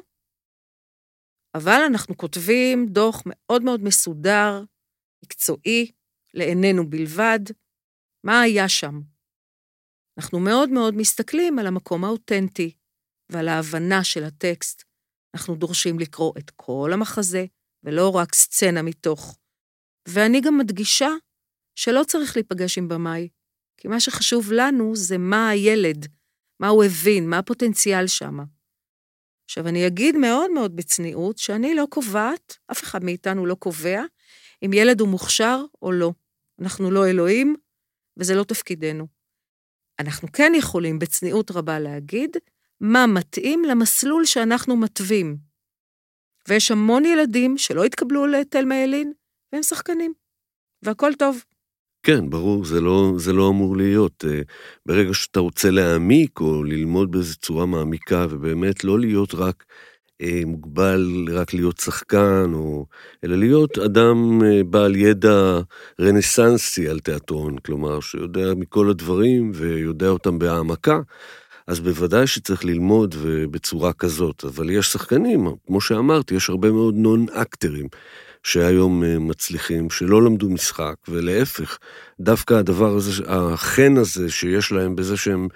אבל 1.55 1.81
אנחנו 1.87 2.17
כותבים 2.17 2.85
דוח 2.89 3.23
מאוד 3.25 3.63
מאוד 3.63 3.83
מסודר, 3.83 4.63
מקצועי, 5.25 5.91
לעינינו 6.37 6.89
בלבד, 6.89 7.39
מה 8.23 8.41
היה 8.41 8.69
שם. 8.69 9.01
אנחנו 10.17 10.39
מאוד 10.39 10.69
מאוד 10.69 10.95
מסתכלים 10.95 11.59
על 11.59 11.67
המקום 11.67 12.03
האותנטי 12.03 12.71
ועל 13.29 13.47
ההבנה 13.47 14.03
של 14.03 14.23
הטקסט. 14.23 14.83
אנחנו 15.35 15.55
דורשים 15.55 15.99
לקרוא 15.99 16.33
את 16.37 16.51
כל 16.55 16.89
המחזה, 16.93 17.45
ולא 17.83 18.09
רק 18.09 18.35
סצנה 18.35 18.81
מתוך. 18.81 19.37
ואני 20.07 20.41
גם 20.41 20.57
מדגישה 20.57 21.09
שלא 21.75 22.03
צריך 22.07 22.35
להיפגש 22.35 22.77
עם 22.77 22.87
במאי, 22.87 23.29
כי 23.77 23.87
מה 23.87 23.99
שחשוב 23.99 24.51
לנו 24.51 24.95
זה 24.95 25.17
מה 25.17 25.49
הילד, 25.49 26.07
מה 26.59 26.67
הוא 26.67 26.83
הבין, 26.83 27.29
מה 27.29 27.37
הפוטנציאל 27.37 28.07
שם. 28.07 28.37
עכשיו, 29.45 29.67
אני 29.67 29.87
אגיד 29.87 30.15
מאוד 30.15 30.51
מאוד 30.51 30.75
בצניעות 30.75 31.37
שאני 31.37 31.75
לא 31.75 31.85
קובעת, 31.89 32.57
אף 32.71 32.83
אחד 32.83 33.03
מאיתנו 33.03 33.45
לא 33.45 33.55
קובע, 33.55 34.01
אם 34.65 34.73
ילד 34.73 34.99
הוא 34.99 35.09
מוכשר 35.09 35.63
או 35.81 35.91
לא. 35.91 36.11
אנחנו 36.61 36.91
לא 36.91 37.07
אלוהים, 37.07 37.55
וזה 38.17 38.35
לא 38.35 38.43
תפקידנו. 38.43 39.07
אנחנו 39.99 40.27
כן 40.33 40.51
יכולים 40.55 40.99
בצניעות 40.99 41.51
רבה 41.51 41.79
להגיד 41.79 42.37
מה 42.81 43.07
מתאים 43.07 43.63
למסלול 43.65 44.25
שאנחנו 44.25 44.77
מתווים. 44.77 45.37
ויש 46.47 46.71
המון 46.71 47.05
ילדים 47.05 47.57
שלא 47.57 47.83
התקבלו 47.83 48.27
לתלמה 48.27 48.75
ילין, 48.75 49.13
והם 49.53 49.63
שחקנים. 49.63 50.13
והכל 50.83 51.13
טוב. 51.13 51.43
כן, 52.03 52.29
ברור, 52.29 52.65
זה 52.65 52.81
לא, 52.81 53.13
זה 53.17 53.33
לא 53.33 53.49
אמור 53.49 53.77
להיות. 53.77 54.25
אה, 54.27 54.41
ברגע 54.85 55.13
שאתה 55.13 55.39
רוצה 55.39 55.71
להעמיק 55.71 56.39
או 56.39 56.63
ללמוד 56.63 57.11
באיזו 57.11 57.35
צורה 57.35 57.65
מעמיקה, 57.65 58.25
ובאמת 58.29 58.83
לא 58.83 58.99
להיות 58.99 59.33
רק 59.33 59.65
מוגבל, 60.45 61.25
רק 61.31 61.53
להיות 61.53 61.77
שחקן, 61.77 62.51
או, 62.53 62.85
אלא 63.23 63.37
להיות 63.37 63.77
אדם 63.77 64.41
אה, 64.45 64.63
בעל 64.63 64.95
ידע 64.95 65.59
רנסנסי 65.99 66.89
על 66.89 66.99
תיאטרון, 66.99 67.57
כלומר, 67.57 67.99
שיודע 67.99 68.53
מכל 68.55 68.89
הדברים 68.89 69.51
ויודע 69.55 70.07
אותם 70.07 70.39
בהעמקה, 70.39 70.99
אז 71.67 71.79
בוודאי 71.79 72.27
שצריך 72.27 72.65
ללמוד 72.65 73.15
בצורה 73.51 73.93
כזאת. 73.93 74.45
אבל 74.45 74.69
יש 74.69 74.87
שחקנים, 74.87 75.47
כמו 75.67 75.81
שאמרתי, 75.81 76.35
יש 76.35 76.49
הרבה 76.49 76.71
מאוד 76.71 76.95
נון-אקטרים. 76.95 77.87
שהיום 78.43 79.03
אה, 79.03 79.19
מצליחים, 79.19 79.89
שלא 79.89 80.23
למדו 80.23 80.49
משחק, 80.49 80.95
ולהפך, 81.07 81.77
דווקא 82.19 82.53
הדבר 82.53 82.95
הזה, 82.95 83.23
החן 83.27 83.97
הזה 83.97 84.29
שיש 84.29 84.71
להם 84.71 84.95
בזה 84.95 85.17
שהם 85.17 85.47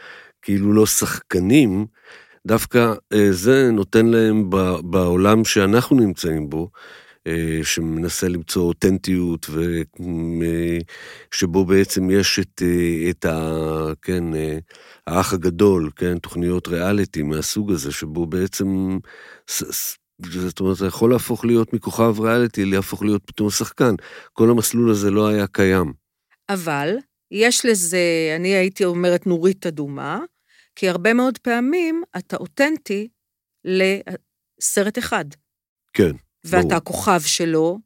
כאילו 0.41 0.73
לא 0.73 0.85
שחקנים, 0.85 1.85
דווקא 2.47 2.93
אה, 3.13 3.31
זה 3.31 3.69
נותן 3.71 4.05
להם 4.05 4.49
בעולם 4.83 5.45
שאנחנו 5.45 5.95
נמצאים 5.95 6.49
בו, 6.49 6.69
אה, 7.27 7.59
שמנסה 7.63 8.27
למצוא 8.27 8.63
אותנטיות, 8.63 9.49
ושבו 11.33 11.65
בעצם 11.65 12.09
יש 12.11 12.39
את, 12.39 12.61
את 13.09 13.25
ה... 13.25 13.93
כן, 14.01 14.23
האח 15.07 15.33
הגדול, 15.33 15.89
כן, 15.95 16.17
תוכניות 16.19 16.67
ריאליטי 16.67 17.21
מהסוג 17.21 17.71
הזה, 17.71 17.91
שבו 17.91 18.25
בעצם 18.25 18.97
זאת 20.25 20.59
אומרת, 20.59 20.77
אתה 20.77 20.85
יכול 20.85 21.11
להפוך 21.11 21.45
להיות 21.45 21.73
מכוכב 21.73 22.19
ריאליטי, 22.19 22.65
להפוך 22.65 23.03
להיות 23.03 23.21
פתאום 23.25 23.49
שחקן. 23.49 23.95
כל 24.33 24.49
המסלול 24.49 24.91
הזה 24.91 25.11
לא 25.11 25.27
היה 25.27 25.47
קיים. 25.47 25.93
אבל 26.49 26.95
יש 27.31 27.65
לזה, 27.65 28.33
אני 28.35 28.47
הייתי 28.47 28.85
אומרת 28.85 29.27
נורית 29.27 29.67
אדומה, 29.67 30.19
כי 30.75 30.89
הרבה 30.89 31.13
מאוד 31.13 31.37
פעמים 31.37 32.03
אתה 32.17 32.35
אותנטי 32.35 33.07
לסרט 33.65 34.97
אחד. 34.97 35.25
כן, 35.93 36.11
ואתה 36.43 36.61
ברור. 36.61 36.73
הכוכב 36.73 37.21
שלו, 37.21 37.79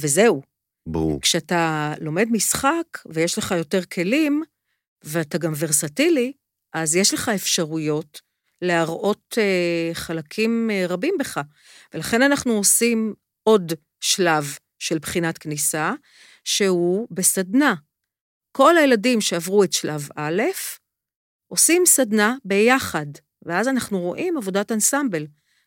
וזהו. 0.00 0.42
ברור. 0.86 1.20
כשאתה 1.20 1.94
לומד 2.00 2.26
משחק 2.30 2.98
ויש 3.06 3.38
לך 3.38 3.50
יותר 3.50 3.84
כלים, 3.84 4.42
ואתה 5.04 5.38
גם 5.38 5.52
ורסטילי, 5.58 6.32
אז 6.72 6.96
יש 6.96 7.14
לך 7.14 7.28
אפשרויות 7.28 8.20
להראות 8.62 9.38
אה, 9.38 9.90
חלקים 9.94 10.70
אה, 10.70 10.84
רבים 10.88 11.14
בך. 11.18 11.40
ולכן 11.94 12.22
אנחנו 12.22 12.52
עושים 12.52 13.14
עוד 13.42 13.72
שלב 14.00 14.56
של 14.78 14.98
בחינת 14.98 15.38
כניסה, 15.38 15.92
שהוא 16.44 17.08
בסדנה. 17.10 17.74
כל 18.52 18.78
הילדים 18.78 19.20
שעברו 19.20 19.64
את 19.64 19.72
שלב 19.72 20.08
א', 20.16 20.42
עושים 21.50 21.82
סדנה 21.86 22.34
ביחד, 22.44 23.06
ואז 23.42 23.68
אנחנו 23.68 24.00
רואים 24.00 24.36
עבודת 24.36 24.72
אנסמבל. 24.72 25.26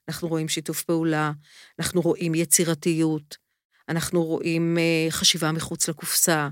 אנחנו 0.10 0.28
רואים 0.28 0.48
שיתוף 0.48 0.84
פעולה, 0.84 1.32
אנחנו 1.80 2.02
רואים 2.02 2.36
יצירתיות, 2.36 3.38
אנחנו 3.90 4.24
רואים 4.24 4.78
אה, 4.78 5.12
חשיבה 5.12 5.52
מחוץ 5.52 5.90
לקופסה, 5.90 6.50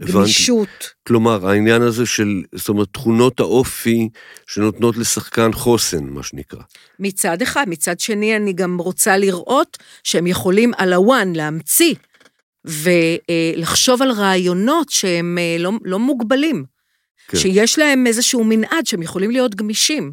הבנתי. 0.00 0.18
גמישות. 0.18 0.90
כלומר, 1.06 1.48
העניין 1.48 1.82
הזה 1.82 2.06
של, 2.06 2.42
זאת 2.54 2.68
אומרת, 2.68 2.88
תכונות 2.92 3.40
האופי 3.40 4.08
שנותנות 4.46 4.96
לשחקן 4.96 5.52
חוסן, 5.52 6.04
מה 6.04 6.22
שנקרא. 6.22 6.60
מצד 6.98 7.42
אחד. 7.42 7.64
מצד 7.68 8.00
שני, 8.00 8.36
אני 8.36 8.52
גם 8.52 8.78
רוצה 8.78 9.16
לראות 9.16 9.76
שהם 10.04 10.26
יכולים 10.26 10.72
על 10.76 10.92
הוואן 10.92 11.32
להמציא 11.32 11.94
ולחשוב 12.64 14.02
על 14.02 14.10
רעיונות 14.10 14.88
שהם 14.90 15.38
אה, 15.38 15.56
לא, 15.58 15.72
לא 15.84 15.98
מוגבלים. 15.98 16.64
כן. 17.28 17.38
שיש 17.38 17.78
להם 17.78 18.06
איזשהו 18.06 18.44
מנעד 18.44 18.86
שהם 18.86 19.02
יכולים 19.02 19.30
להיות 19.30 19.54
גמישים. 19.54 20.12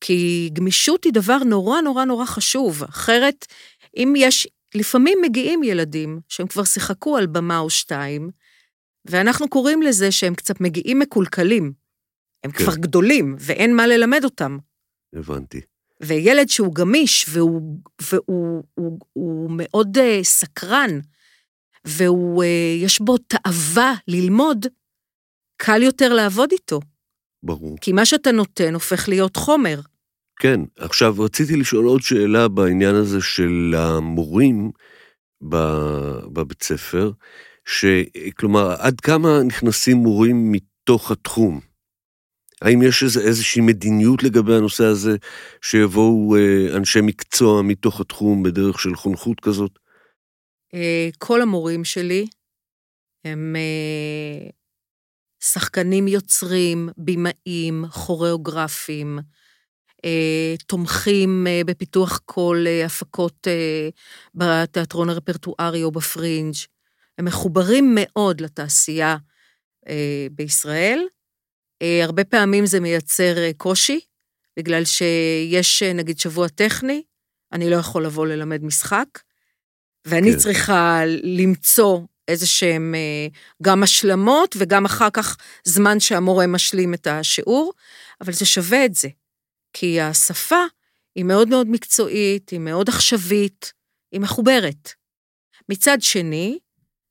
כי 0.00 0.50
גמישות 0.52 1.04
היא 1.04 1.12
דבר 1.12 1.38
נורא 1.38 1.80
נורא 1.80 2.04
נורא 2.04 2.24
חשוב. 2.24 2.84
אחרת, 2.84 3.46
אם 3.96 4.14
יש, 4.16 4.48
לפעמים 4.74 5.18
מגיעים 5.22 5.62
ילדים 5.62 6.20
שהם 6.28 6.46
כבר 6.46 6.64
שיחקו 6.64 7.16
על 7.16 7.26
במה 7.26 7.58
או 7.58 7.70
שתיים, 7.70 8.30
ואנחנו 9.04 9.48
קוראים 9.48 9.82
לזה 9.82 10.12
שהם 10.12 10.34
קצת 10.34 10.60
מגיעים 10.60 10.98
מקולקלים. 10.98 11.72
הם 12.44 12.50
כן. 12.50 12.64
כבר 12.64 12.76
גדולים, 12.76 13.36
ואין 13.38 13.76
מה 13.76 13.86
ללמד 13.86 14.24
אותם. 14.24 14.58
הבנתי. 15.12 15.60
וילד 16.00 16.48
שהוא 16.48 16.74
גמיש, 16.74 17.26
והוא, 17.28 17.62
והוא 18.02 18.64
הוא, 18.74 18.98
הוא 19.12 19.50
מאוד 19.52 19.98
uh, 19.98 20.00
סקרן, 20.22 21.00
והוא, 21.84 22.44
uh, 22.44 22.46
יש 22.84 23.00
בו 23.00 23.18
תאווה 23.18 23.94
ללמוד, 24.08 24.66
קל 25.60 25.82
יותר 25.82 26.14
לעבוד 26.14 26.52
איתו. 26.52 26.80
ברור. 27.42 27.76
כי 27.80 27.92
מה 27.92 28.04
שאתה 28.04 28.32
נותן 28.32 28.74
הופך 28.74 29.08
להיות 29.08 29.36
חומר. 29.36 29.80
כן, 30.40 30.60
עכשיו 30.76 31.14
רציתי 31.18 31.56
לשאול 31.56 31.86
עוד 31.86 32.02
שאלה 32.02 32.48
בעניין 32.48 32.94
הזה 32.94 33.20
של 33.20 33.74
המורים 33.76 34.70
בבית 36.32 36.62
ספר, 36.62 37.10
שכלומר, 37.64 38.72
עד 38.78 39.00
כמה 39.00 39.42
נכנסים 39.46 39.96
מורים 39.96 40.52
מתוך 40.52 41.10
התחום? 41.10 41.60
האם 42.62 42.82
יש 42.82 43.02
איזו, 43.02 43.20
איזושהי 43.20 43.62
מדיניות 43.62 44.22
לגבי 44.22 44.54
הנושא 44.54 44.84
הזה, 44.84 45.16
שיבואו 45.62 46.36
אה, 46.36 46.76
אנשי 46.76 47.00
מקצוע 47.02 47.62
מתוך 47.62 48.00
התחום 48.00 48.42
בדרך 48.42 48.80
של 48.80 48.94
חונכות 48.94 49.40
כזאת? 49.40 49.78
אה, 50.74 51.08
כל 51.18 51.42
המורים 51.42 51.84
שלי 51.84 52.26
הם 53.24 53.56
אה, 53.56 54.50
שחקנים 55.40 56.08
יוצרים, 56.08 56.88
בימאים, 56.96 57.84
כוריאוגרפים, 57.92 59.18
אה, 60.04 60.54
תומכים 60.66 61.46
אה, 61.46 61.60
בפיתוח 61.66 62.20
כל 62.24 62.64
אה, 62.66 62.86
הפקות 62.86 63.46
בתיאטרון 64.34 65.10
הרפרטוארי 65.10 65.82
או 65.82 65.90
בפרינג'. 65.90 66.54
הם 67.18 67.24
מחוברים 67.24 67.92
מאוד 67.94 68.40
לתעשייה 68.40 69.16
בישראל. 70.32 71.06
הרבה 72.02 72.24
פעמים 72.24 72.66
זה 72.66 72.80
מייצר 72.80 73.34
קושי, 73.56 74.00
בגלל 74.56 74.84
שיש 74.84 75.82
נגיד 75.82 76.18
שבוע 76.18 76.48
טכני, 76.48 77.02
אני 77.52 77.70
לא 77.70 77.76
יכול 77.76 78.04
לבוא 78.04 78.26
ללמד 78.26 78.64
משחק, 78.64 79.06
ואני 80.04 80.32
כן. 80.32 80.38
צריכה 80.38 81.00
למצוא 81.22 82.00
איזה 82.28 82.46
שהם 82.46 82.94
אה, 82.94 83.26
גם 83.62 83.82
השלמות 83.82 84.54
וגם 84.58 84.84
אחר 84.84 85.10
כך 85.10 85.36
זמן 85.64 86.00
שהמורה 86.00 86.46
משלים 86.46 86.94
את 86.94 87.06
השיעור, 87.06 87.72
אבל 88.20 88.32
זה 88.32 88.46
שווה 88.46 88.84
את 88.84 88.94
זה. 88.94 89.08
כי 89.72 90.00
השפה 90.00 90.62
היא 91.14 91.24
מאוד 91.24 91.48
מאוד 91.48 91.66
מקצועית, 91.68 92.50
היא 92.50 92.60
מאוד 92.60 92.88
עכשווית, 92.88 93.72
היא 94.12 94.20
מחוברת. 94.20 94.92
מצד 95.68 95.98
שני, 96.00 96.58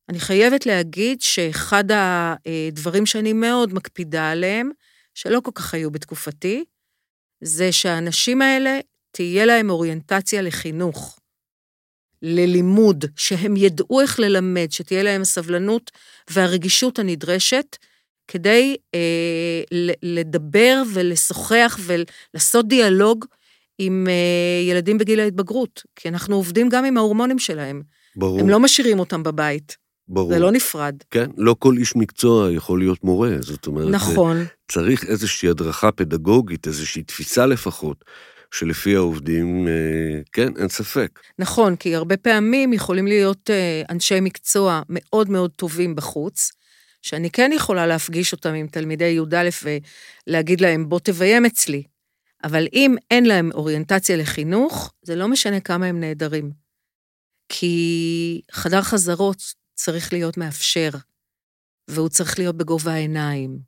אני 0.10 0.20
חייבת 0.20 0.66
להגיד 0.66 1.22
שאחד 1.22 1.84
הדברים 1.92 3.06
שאני 3.06 3.34
מאוד 3.34 3.74
מקפידה 3.74 4.32
עליהם, 4.32 4.72
שלא 5.14 5.40
כל 5.44 5.52
כך 5.56 5.74
היו 5.74 5.92
בתקופתי, 5.92 6.66
זה 7.44 7.72
שהאנשים 7.72 8.42
האלה, 8.42 8.80
תהיה 9.12 9.46
להם 9.46 9.70
אוריינטציה 9.70 10.42
לחינוך, 10.42 11.20
ללימוד, 12.22 13.06
שהם 13.16 13.58
ידעו 13.58 14.02
איך 14.02 14.20
ללמד, 14.20 14.68
שתהיה 14.72 15.04
להם 15.04 15.22
הסבלנות 15.22 15.92
והרגישות 16.30 17.00
הנדרשת 17.00 17.78
כדי 18.28 18.76
אה, 18.96 19.62
לדבר 20.04 20.84
ולשוחח 20.94 21.80
ולעשות 21.82 22.68
דיאלוג 22.68 23.26
עם 23.78 24.08
אה, 24.10 24.70
ילדים 24.72 24.98
בגיל 24.98 25.20
ההתבגרות, 25.20 25.84
כי 25.96 26.10
אנחנו 26.10 26.36
עובדים 26.36 26.70
גם 26.70 26.86
עם 26.86 26.98
ההורמונים 26.98 27.40
שלהם. 27.40 27.82
ברור. 28.16 28.40
הם 28.40 28.50
לא 28.50 28.60
משאירים 28.60 29.00
אותם 29.00 29.24
בבית. 29.24 29.78
ברור. 30.08 30.34
זה 30.34 30.40
לא 30.40 30.52
נפרד. 30.52 30.96
כן, 31.12 31.30
לא 31.38 31.56
כל 31.60 31.76
איש 31.78 31.96
מקצוע 31.96 32.52
יכול 32.52 32.80
להיות 32.80 33.04
מורה, 33.04 33.32
זאת 33.40 33.68
אומרת... 33.68 33.90
נכון. 33.90 34.46
צריך 34.72 35.06
איזושהי 35.06 35.50
הדרכה 35.50 35.92
פדגוגית, 35.92 36.68
איזושהי 36.68 37.04
תפיסה 37.04 37.46
לפחות, 37.46 38.06
שלפי 38.52 38.96
העובדים, 38.96 39.68
אה, 39.68 40.22
כן, 40.32 40.58
אין 40.58 40.70
ספק. 40.70 41.20
נכון, 41.40 41.76
כי 41.76 41.96
הרבה 41.96 42.18
פעמים 42.18 42.74
יכולים 42.74 43.08
להיות 43.08 43.50
אה, 43.50 43.82
אנשי 43.90 44.20
מקצוע 44.20 44.82
מאוד 44.90 45.30
מאוד 45.30 45.52
טובים 45.52 45.96
בחוץ, 45.96 46.52
שאני 47.02 47.30
כן 47.30 47.52
יכולה 47.54 47.88
להפגיש 47.88 48.34
אותם 48.34 48.54
עם 48.54 48.68
תלמידי 48.68 49.06
י"א 49.06 49.50
ולהגיד 50.28 50.62
להם, 50.62 50.90
בוא 50.90 51.00
תביים 51.00 51.46
אצלי. 51.46 51.84
אבל 52.44 52.68
אם 52.74 52.96
אין 53.12 53.26
להם 53.26 53.52
אוריינטציה 53.54 54.18
לחינוך, 54.18 54.94
זה 55.02 55.16
לא 55.16 55.28
משנה 55.28 55.60
כמה 55.60 55.86
הם 55.86 56.00
נהדרים. 56.00 56.52
כי 57.50 58.42
חדר 58.52 58.82
חזרות 58.82 59.54
צריך 59.76 60.14
להיות 60.14 60.38
מאפשר, 60.38 60.90
והוא 61.88 62.10
צריך 62.10 62.40
להיות 62.40 62.58
בגובה 62.58 62.94
העיניים, 62.94 63.60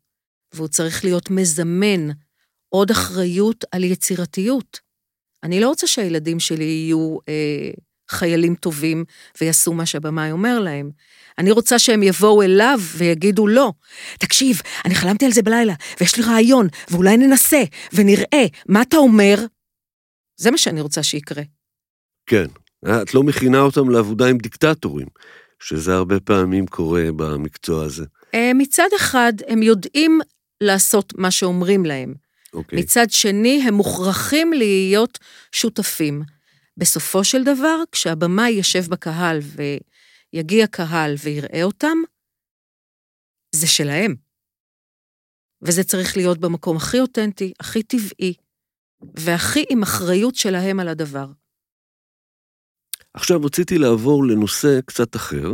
והוא 0.54 0.68
צריך 0.68 1.04
להיות 1.04 1.30
מזמן 1.30 2.10
עוד 2.70 2.92
אחריות 2.92 3.66
על 3.72 3.84
יצירתיות. 3.84 4.80
אני 5.44 5.60
לא 5.60 5.68
רוצה 5.68 5.88
שהילדים 5.88 6.40
שלי 6.40 6.64
יהיו 6.64 7.18
אה, 7.30 7.72
חיילים 8.10 8.56
טובים 8.56 9.06
ויעשו 9.42 9.74
מה 9.74 9.86
שהבמאי 9.86 10.32
אומר 10.32 10.60
להם. 10.60 10.92
אני 11.38 11.52
רוצה 11.52 11.80
שהם 11.80 12.04
יבואו 12.04 12.42
אליו 12.42 12.80
ויגידו 12.98 13.48
לא. 13.48 13.72
תקשיב, 14.20 14.62
אני 14.86 14.96
חלמתי 14.96 15.26
על 15.26 15.32
זה 15.32 15.42
בלילה, 15.42 15.74
ויש 16.00 16.18
לי 16.18 16.24
רעיון, 16.24 16.68
ואולי 16.90 17.18
ננסה, 17.18 17.64
ונראה, 17.94 18.46
מה 18.68 18.82
אתה 18.82 18.98
אומר? 18.98 19.36
זה 20.38 20.52
מה 20.52 20.58
שאני 20.58 20.82
רוצה 20.82 21.04
שיקרה. 21.04 21.44
כן, 22.26 22.46
את 23.02 23.14
לא 23.14 23.24
מכינה 23.24 23.60
אותם 23.60 23.90
לעבודה 23.90 24.28
עם 24.28 24.38
דיקטטורים, 24.38 25.08
שזה 25.60 25.94
הרבה 25.94 26.20
פעמים 26.20 26.68
קורה 26.68 27.04
במקצוע 27.16 27.84
הזה. 27.86 28.06
אה, 28.34 28.52
מצד 28.54 28.88
אחד, 28.98 29.34
הם 29.48 29.64
יודעים 29.64 30.20
לעשות 30.62 31.14
מה 31.18 31.32
שאומרים 31.32 31.86
להם. 31.86 32.14
אוקיי. 32.54 32.80
מצד 32.80 33.10
שני, 33.10 33.64
הם 33.68 33.74
מוכרחים 33.74 34.54
להיות 34.54 35.20
שותפים. 35.52 36.22
בסופו 36.78 37.24
של 37.24 37.44
דבר, 37.44 37.84
כשהבמאי 37.92 38.50
יושב 38.50 38.86
בקהל 38.90 39.40
ויגיע 40.34 40.68
קהל 40.68 41.16
ויראה 41.24 41.64
אותם, 41.64 41.98
זה 43.56 43.68
שלהם. 43.68 44.16
וזה 45.62 45.84
צריך 45.84 46.18
להיות 46.18 46.38
במקום 46.38 46.78
הכי 46.78 47.00
אותנטי, 47.00 47.54
הכי 47.60 47.84
טבעי, 47.84 48.34
והכי 49.16 49.66
עם 49.70 49.84
אחריות 49.84 50.36
שלהם 50.36 50.80
על 50.80 50.88
הדבר. 50.88 51.28
עכשיו 53.14 53.42
רציתי 53.42 53.78
לעבור 53.78 54.26
לנושא 54.26 54.80
קצת 54.86 55.16
אחר, 55.16 55.54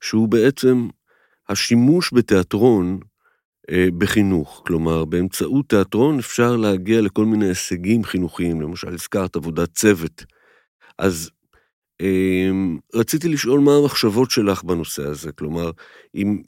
שהוא 0.00 0.28
בעצם 0.28 0.88
השימוש 1.48 2.12
בתיאטרון 2.14 3.00
בחינוך. 3.70 4.62
כלומר, 4.66 5.04
באמצעות 5.04 5.68
תיאטרון 5.68 6.18
אפשר 6.18 6.56
להגיע 6.56 7.00
לכל 7.00 7.24
מיני 7.24 7.48
הישגים 7.48 8.04
חינוכיים, 8.04 8.60
למשל 8.60 8.94
הזכרת 8.94 9.36
עבודת 9.36 9.74
צוות. 9.74 10.24
אז 10.98 11.30
אה, 12.00 12.50
רציתי 12.94 13.28
לשאול 13.28 13.60
מה 13.60 13.76
המחשבות 13.76 14.30
שלך 14.30 14.64
בנושא 14.64 15.02
הזה, 15.02 15.32
כלומר, 15.32 15.70
אם 16.14 16.42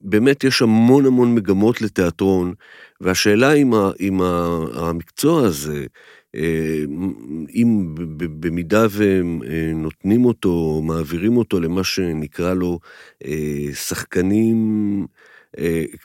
באמת 0.00 0.44
יש 0.44 0.62
המון 0.62 1.06
המון 1.06 1.34
מגמות 1.34 1.80
לתיאטרון, 1.80 2.54
והשאלה 3.00 3.52
אם, 3.52 3.74
ה, 3.74 3.90
אם 4.00 4.22
ה, 4.22 4.58
המקצוע 4.74 5.46
הזה, 5.46 5.86
אה, 6.34 6.84
אם 7.54 7.94
במידה 8.40 8.86
והם 8.90 9.40
אה, 9.46 9.72
נותנים 9.74 10.24
אותו, 10.24 10.82
מעבירים 10.84 11.36
אותו 11.36 11.60
למה 11.60 11.84
שנקרא 11.84 12.54
לו 12.54 12.78
אה, 13.24 13.74
שחקנים, 13.74 15.06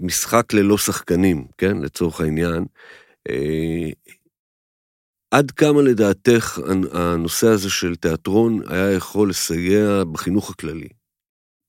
משחק 0.01 0.53
ללא 0.53 0.77
שחקנים, 0.77 1.47
כן, 1.57 1.77
לצורך 1.77 2.21
העניין, 2.21 2.65
עד 5.31 5.51
כמה 5.51 5.81
לדעתך 5.81 6.59
הנושא 6.91 7.47
הזה 7.47 7.69
של 7.69 7.95
תיאטרון 7.95 8.61
היה 8.67 8.91
יכול 8.91 9.29
לסייע 9.29 10.03
בחינוך 10.11 10.49
הכללי? 10.49 10.87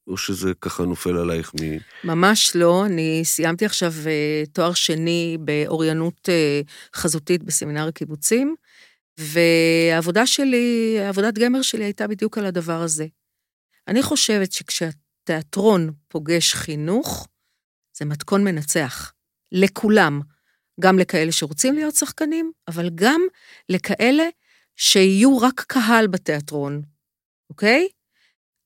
או 0.09 0.17
שזה 0.17 0.53
ככה 0.61 0.83
נופל 0.83 1.17
עלייך 1.17 1.53
מ... 1.55 1.59
ממש 2.09 2.57
לא, 2.57 2.87
אני 2.87 3.21
סיימתי 3.25 3.65
עכשיו 3.65 3.93
אה, 4.07 4.43
תואר 4.53 4.75
שני 4.75 5.39
באוריינות 5.41 6.29
אה, 6.29 6.61
חזותית 6.95 7.43
בסמינר 7.43 7.89
הקיבוצים, 7.89 8.55
והעבודה 9.19 10.27
שלי, 10.27 10.97
עבודת 11.09 11.35
גמר 11.35 11.63
שלי 11.63 11.85
הייתה 11.85 12.07
בדיוק 12.07 12.39
על 12.39 12.47
הדבר 12.47 12.83
הזה. 12.83 13.07
אני 13.89 14.03
חושבת 14.03 14.53
שכשהתיאטרון 14.53 15.93
פוגש 16.09 16.55
חינוך, 16.55 17.29
זה 17.99 18.05
מתכון 18.05 18.45
מנצח. 18.45 19.13
לכולם. 19.53 20.21
גם 20.81 20.99
לכאלה 20.99 21.33
שרוצים 21.33 21.75
להיות 21.75 21.95
שחקנים, 21.95 22.53
אבל 22.69 22.91
גם 22.95 23.21
לכאלה 23.69 24.25
שיהיו 24.77 25.39
רק 25.39 25.61
קהל 25.61 26.07
בתיאטרון, 26.07 26.83
אוקיי? 27.51 27.89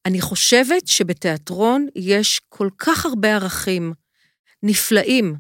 אני 0.07 0.21
חושבת 0.21 0.89
שבתיאטרון 0.89 1.87
יש 1.97 2.41
כל 2.49 2.69
כך 2.79 3.07
הרבה 3.07 3.35
ערכים 3.35 3.93
נפלאים, 4.63 5.35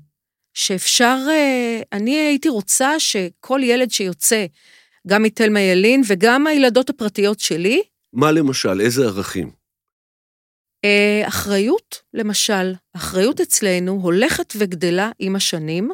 שאפשר, 0.54 1.18
אה, 1.28 1.80
אני 1.92 2.18
הייתי 2.18 2.48
רוצה 2.48 3.00
שכל 3.00 3.60
ילד 3.62 3.90
שיוצא, 3.90 4.46
גם 5.06 5.22
מתלמה 5.22 5.60
ילין 5.60 6.02
וגם 6.06 6.46
הילדות 6.46 6.90
הפרטיות 6.90 7.40
שלי, 7.40 7.82
מה 8.12 8.32
למשל? 8.32 8.80
איזה 8.80 9.04
ערכים? 9.04 9.59
אה, 10.84 11.28
אחריות, 11.28 12.02
למשל. 12.14 12.74
אחריות 12.96 13.40
אצלנו 13.40 13.92
הולכת 13.92 14.52
וגדלה 14.56 15.10
עם 15.18 15.36
השנים, 15.36 15.90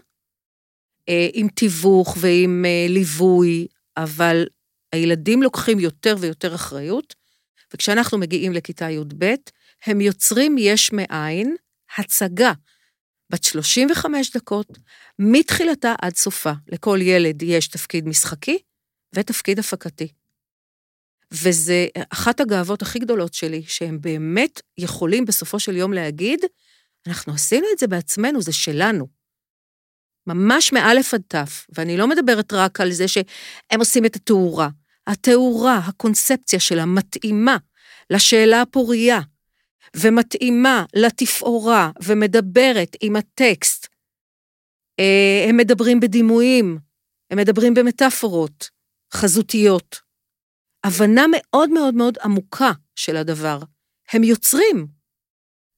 אה, 1.08 1.28
עם 1.32 1.48
תיווך 1.48 2.16
ועם 2.20 2.64
ליווי, 2.88 3.66
אבל 3.96 4.46
הילדים 4.92 5.42
לוקחים 5.42 5.80
יותר 5.80 6.16
ויותר 6.20 6.54
אחריות, 6.54 7.14
וכשאנחנו 7.74 8.18
מגיעים 8.18 8.52
לכיתה 8.52 8.90
י"ב, 8.90 9.34
הם 9.86 10.00
יוצרים 10.00 10.56
יש 10.58 10.92
מאין 10.92 11.56
הצגה 11.98 12.52
בת 13.30 13.44
35 13.44 14.36
דקות, 14.36 14.66
מתחילתה 15.18 15.94
עד 16.02 16.16
סופה. 16.16 16.52
לכל 16.68 16.98
ילד 17.02 17.42
יש 17.42 17.68
תפקיד 17.68 18.08
משחקי 18.08 18.58
ותפקיד 19.14 19.58
הפקתי. 19.58 20.08
וזה 21.32 21.86
אחת 22.10 22.40
הגאוות 22.40 22.82
הכי 22.82 22.98
גדולות 22.98 23.34
שלי, 23.34 23.62
שהם 23.66 24.00
באמת 24.00 24.60
יכולים 24.78 25.24
בסופו 25.24 25.60
של 25.60 25.76
יום 25.76 25.92
להגיד, 25.92 26.40
אנחנו 27.06 27.34
עשינו 27.34 27.66
את 27.72 27.78
זה 27.78 27.86
בעצמנו, 27.86 28.42
זה 28.42 28.52
שלנו. 28.52 29.06
ממש 30.26 30.72
מאלף 30.72 31.14
עד 31.14 31.22
תף, 31.28 31.66
ואני 31.72 31.96
לא 31.96 32.08
מדברת 32.08 32.52
רק 32.52 32.80
על 32.80 32.92
זה 32.92 33.08
שהם 33.08 33.78
עושים 33.78 34.04
את 34.04 34.16
התאורה. 34.16 34.68
התאורה, 35.06 35.78
הקונספציה 35.78 36.60
שלה 36.60 36.84
מתאימה 36.84 37.56
לשאלה 38.10 38.62
הפורייה, 38.62 39.20
ומתאימה 39.96 40.84
לתפאורה, 40.94 41.90
ומדברת 42.02 42.96
עם 43.00 43.16
הטקסט. 43.16 43.86
אה, 45.00 45.46
הם 45.48 45.56
מדברים 45.56 46.00
בדימויים, 46.00 46.78
הם 47.30 47.38
מדברים 47.38 47.74
במטאפורות 47.74 48.70
חזותיות. 49.14 50.05
הבנה 50.86 51.24
מאוד 51.32 51.70
מאוד 51.70 51.94
מאוד 51.94 52.18
עמוקה 52.24 52.72
של 52.94 53.16
הדבר. 53.16 53.58
הם 54.12 54.24
יוצרים. 54.24 54.86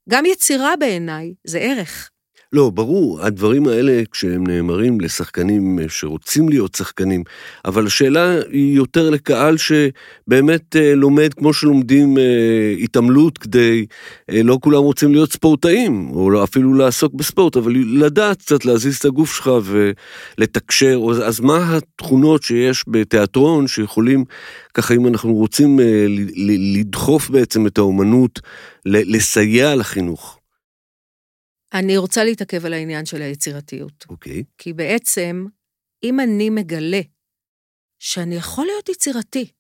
גם 0.09 0.25
יצירה 0.27 0.77
בעיניי 0.77 1.35
זה 1.47 1.59
ערך. 1.59 2.11
לא, 2.53 2.71
ברור, 2.71 3.21
הדברים 3.23 3.69
האלה, 3.69 4.03
כשהם 4.13 4.47
נאמרים 4.47 5.01
לשחקנים 5.01 5.79
שרוצים 5.89 6.49
להיות 6.49 6.75
שחקנים, 6.75 7.23
אבל 7.65 7.87
השאלה 7.87 8.35
היא 8.51 8.77
יותר 8.77 9.11
לקהל 9.11 9.57
שבאמת 9.57 10.77
אה, 10.77 10.95
לומד 10.95 11.35
כמו 11.35 11.53
שלומדים 11.53 12.19
אה, 12.19 12.75
התעמלות 12.83 13.39
כדי, 13.39 13.87
אה, 14.31 14.43
לא 14.43 14.59
כולם 14.63 14.83
רוצים 14.83 15.13
להיות 15.13 15.33
ספורטאים, 15.33 16.11
או 16.11 16.31
לא, 16.31 16.45
אפילו 16.45 16.75
לעסוק 16.75 17.15
בספורט, 17.15 17.57
אבל 17.57 17.73
לדעת 17.87 18.43
קצת 18.43 18.65
להזיז 18.65 18.97
את 18.97 19.05
הגוף 19.05 19.37
שלך 19.37 19.51
ולתקשר, 19.65 21.01
אז 21.25 21.41
מה 21.41 21.77
התכונות 21.77 22.43
שיש 22.43 22.85
בתיאטרון 22.89 23.67
שיכולים, 23.67 24.25
ככה 24.75 24.95
אם 24.95 25.07
אנחנו 25.07 25.35
רוצים 25.35 25.81
לדחוף 26.75 27.31
בעצם 27.31 27.67
את 27.67 27.79
האומנות, 27.79 28.41
לסייע 28.85 29.75
לחינוך? 29.75 30.38
אני 31.73 31.97
רוצה 31.97 32.25
להתעכב 32.25 32.67
על 32.67 32.73
העניין 32.73 33.07
של 33.07 33.23
היצירתיות. 33.23 34.07
אוקיי. 34.09 34.41
Okay. 34.41 34.45
כי 34.59 34.73
בעצם, 34.73 35.47
אם 36.03 36.21
אני 36.21 36.51
מגלה 36.51 37.01
שאני 37.99 38.37
יכול 38.37 38.67
להיות 38.67 38.89
יצירתי, 38.89 39.51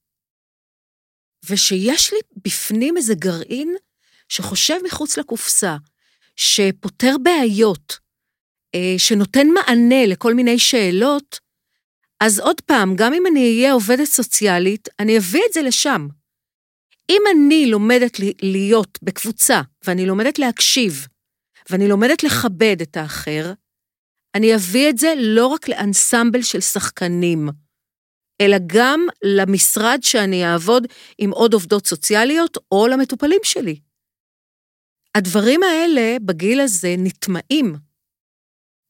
ושיש 1.51 2.13
לי 2.13 2.19
בפנים 2.45 2.97
איזה 2.97 3.15
גרעין 3.15 3.77
שחושב 4.29 4.75
מחוץ 4.85 5.19
לקופסה, 5.19 5.77
שפותר 6.37 7.17
בעיות, 7.23 7.99
אה, 8.75 8.95
שנותן 8.99 9.47
מענה 9.47 10.07
לכל 10.07 10.35
מיני 10.35 10.59
שאלות, 10.59 11.41
אז 12.21 12.41
עוד 12.41 12.61
פעם, 12.61 12.97
גם 12.97 13.15
אם 13.15 13.27
אני 13.27 13.41
אהיה 13.41 13.73
עובדת 13.73 14.05
סוציאלית, 14.07 14.89
אני 14.99 15.19
אביא 15.19 15.43
את 15.49 15.53
זה 15.53 15.63
לשם. 15.63 16.09
אם 17.11 17.23
אני 17.35 17.67
לומדת 17.67 18.17
להיות 18.43 18.99
בקבוצה, 19.03 19.61
ואני 19.87 20.07
לומדת 20.07 20.39
להקשיב, 20.39 21.07
ואני 21.71 21.89
לומדת 21.89 22.23
לכבד 22.23 22.77
את 22.83 22.97
האחר, 22.97 23.53
אני 24.35 24.55
אביא 24.55 24.91
את 24.91 24.99
זה 24.99 25.15
לא 25.17 25.47
רק 25.47 25.69
לאנסמבל 25.69 26.43
של 26.43 26.61
שחקנים, 26.61 27.49
אלא 28.41 28.57
גם 28.67 29.07
למשרד 29.23 29.99
שאני 30.03 30.47
אעבוד 30.47 30.87
עם 31.19 31.31
עוד 31.31 31.55
עובדות 31.55 31.87
סוציאליות 31.87 32.59
או 32.73 32.87
למטופלים 32.89 33.41
שלי. 33.43 33.81
הדברים 35.15 35.61
האלה 35.63 36.17
בגיל 36.25 36.61
הזה 36.61 36.95
נטמעים. 36.99 37.77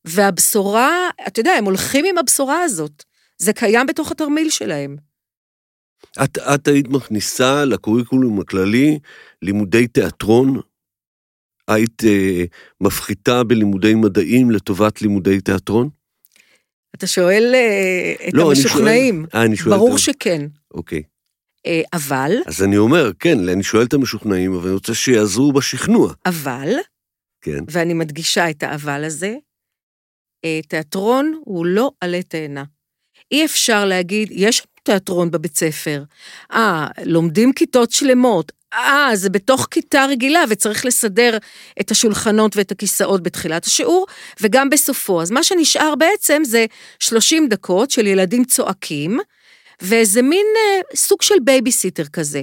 והבשורה, 0.05 1.11
אתה 1.29 1.41
יודע, 1.41 1.53
הם 1.53 1.64
הולכים 1.64 2.05
עם 2.09 2.18
הבשורה 2.18 2.62
הזאת. 2.62 3.05
זה 3.39 3.53
קיים 3.53 3.87
בתוך 3.87 4.12
התרמיל 4.12 4.51
שלהם. 4.51 4.97
את, 6.24 6.39
את 6.39 6.68
היית 6.68 6.89
מכניסה 6.89 7.64
לקוריקולום 7.64 8.41
הכללי 8.41 8.99
לימודי 9.43 9.89
תיאטרון 9.89 10.61
היית 11.68 12.04
אה, 12.04 12.44
מפחיתה 12.80 13.44
בלימודי 13.44 13.94
מדעים 13.94 14.50
לטובת 14.50 15.02
לימודי 15.02 15.40
תיאטרון? 15.40 15.88
אתה 16.94 17.06
שואל 17.06 17.52
אה, 17.54 18.28
את 18.28 18.34
לא, 18.34 18.48
המשוכנעים. 18.50 19.16
אני 19.20 19.26
שואל, 19.30 19.40
אה, 19.40 19.46
אני 19.46 19.56
שואל 19.56 19.76
ברור 19.76 19.94
את... 19.94 19.98
שכן. 19.98 20.46
אוקיי. 20.74 21.02
אה, 21.66 21.82
אבל... 21.92 22.32
אז 22.46 22.62
אני 22.62 22.76
אומר, 22.76 23.10
כן, 23.18 23.48
אני 23.48 23.62
שואל 23.62 23.84
את 23.84 23.94
המשוכנעים, 23.94 24.54
אבל 24.54 24.66
אני 24.66 24.74
רוצה 24.74 24.94
שיעזרו 24.94 25.52
בשכנוע. 25.52 26.12
אבל, 26.26 26.74
כן. 27.40 27.64
ואני 27.70 27.94
מדגישה 27.94 28.50
את 28.50 28.62
האבל 28.62 29.04
הזה, 29.04 29.34
אה, 30.44 30.60
תיאטרון 30.68 31.40
הוא 31.44 31.66
לא 31.66 31.90
עלה 32.00 32.22
תאנה. 32.22 32.64
אי 33.32 33.44
אפשר 33.44 33.84
להגיד, 33.84 34.28
יש 34.30 34.62
תיאטרון 34.82 35.30
בבית 35.30 35.56
ספר. 35.56 36.04
אה, 36.52 36.88
לומדים 37.04 37.52
כיתות 37.52 37.90
שלמות. 37.90 38.52
אה, 38.74 39.10
זה 39.14 39.30
בתוך 39.30 39.68
כיתה 39.70 40.04
רגילה 40.04 40.44
וצריך 40.48 40.84
לסדר 40.84 41.38
את 41.80 41.90
השולחנות 41.90 42.56
ואת 42.56 42.72
הכיסאות 42.72 43.22
בתחילת 43.22 43.64
השיעור 43.64 44.06
וגם 44.40 44.70
בסופו. 44.70 45.22
אז 45.22 45.30
מה 45.30 45.42
שנשאר 45.42 45.94
בעצם 45.94 46.42
זה 46.44 46.66
30 46.98 47.48
דקות 47.48 47.90
של 47.90 48.06
ילדים 48.06 48.44
צועקים 48.44 49.18
ואיזה 49.82 50.22
מין 50.22 50.46
אה, 50.56 50.96
סוג 50.96 51.22
של 51.22 51.34
בייביסיטר 51.44 52.04
כזה. 52.04 52.42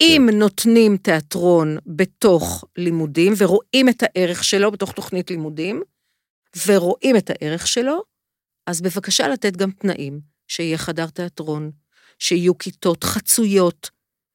אם 0.00 0.28
כן. 0.30 0.38
נותנים 0.38 0.96
תיאטרון 0.96 1.78
בתוך 1.86 2.64
לימודים 2.76 3.32
ורואים 3.38 3.88
את 3.88 4.02
הערך 4.02 4.44
שלו 4.44 4.70
בתוך 4.70 4.92
תוכנית 4.92 5.30
לימודים, 5.30 5.82
ורואים 6.66 7.16
את 7.16 7.30
הערך 7.30 7.66
שלו, 7.66 8.02
אז 8.66 8.80
בבקשה 8.80 9.28
לתת 9.28 9.56
גם 9.56 9.70
תנאים, 9.70 10.20
שיהיה 10.48 10.78
חדר 10.78 11.06
תיאטרון, 11.06 11.70
שיהיו 12.18 12.58
כיתות 12.58 13.04
חצויות, 13.04 13.90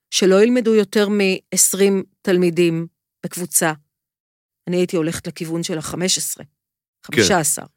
שלא 0.09 0.43
ילמדו 0.43 0.75
יותר 0.75 1.09
מ-20 1.09 2.03
תלמידים 2.21 2.87
בקבוצה. 3.23 3.73
אני 4.67 4.77
הייתי 4.77 4.97
הולכת 4.97 5.27
לכיוון 5.27 5.63
של 5.63 5.77
ה-15, 5.77 6.43
15, 7.05 7.65
כן. 7.65 7.71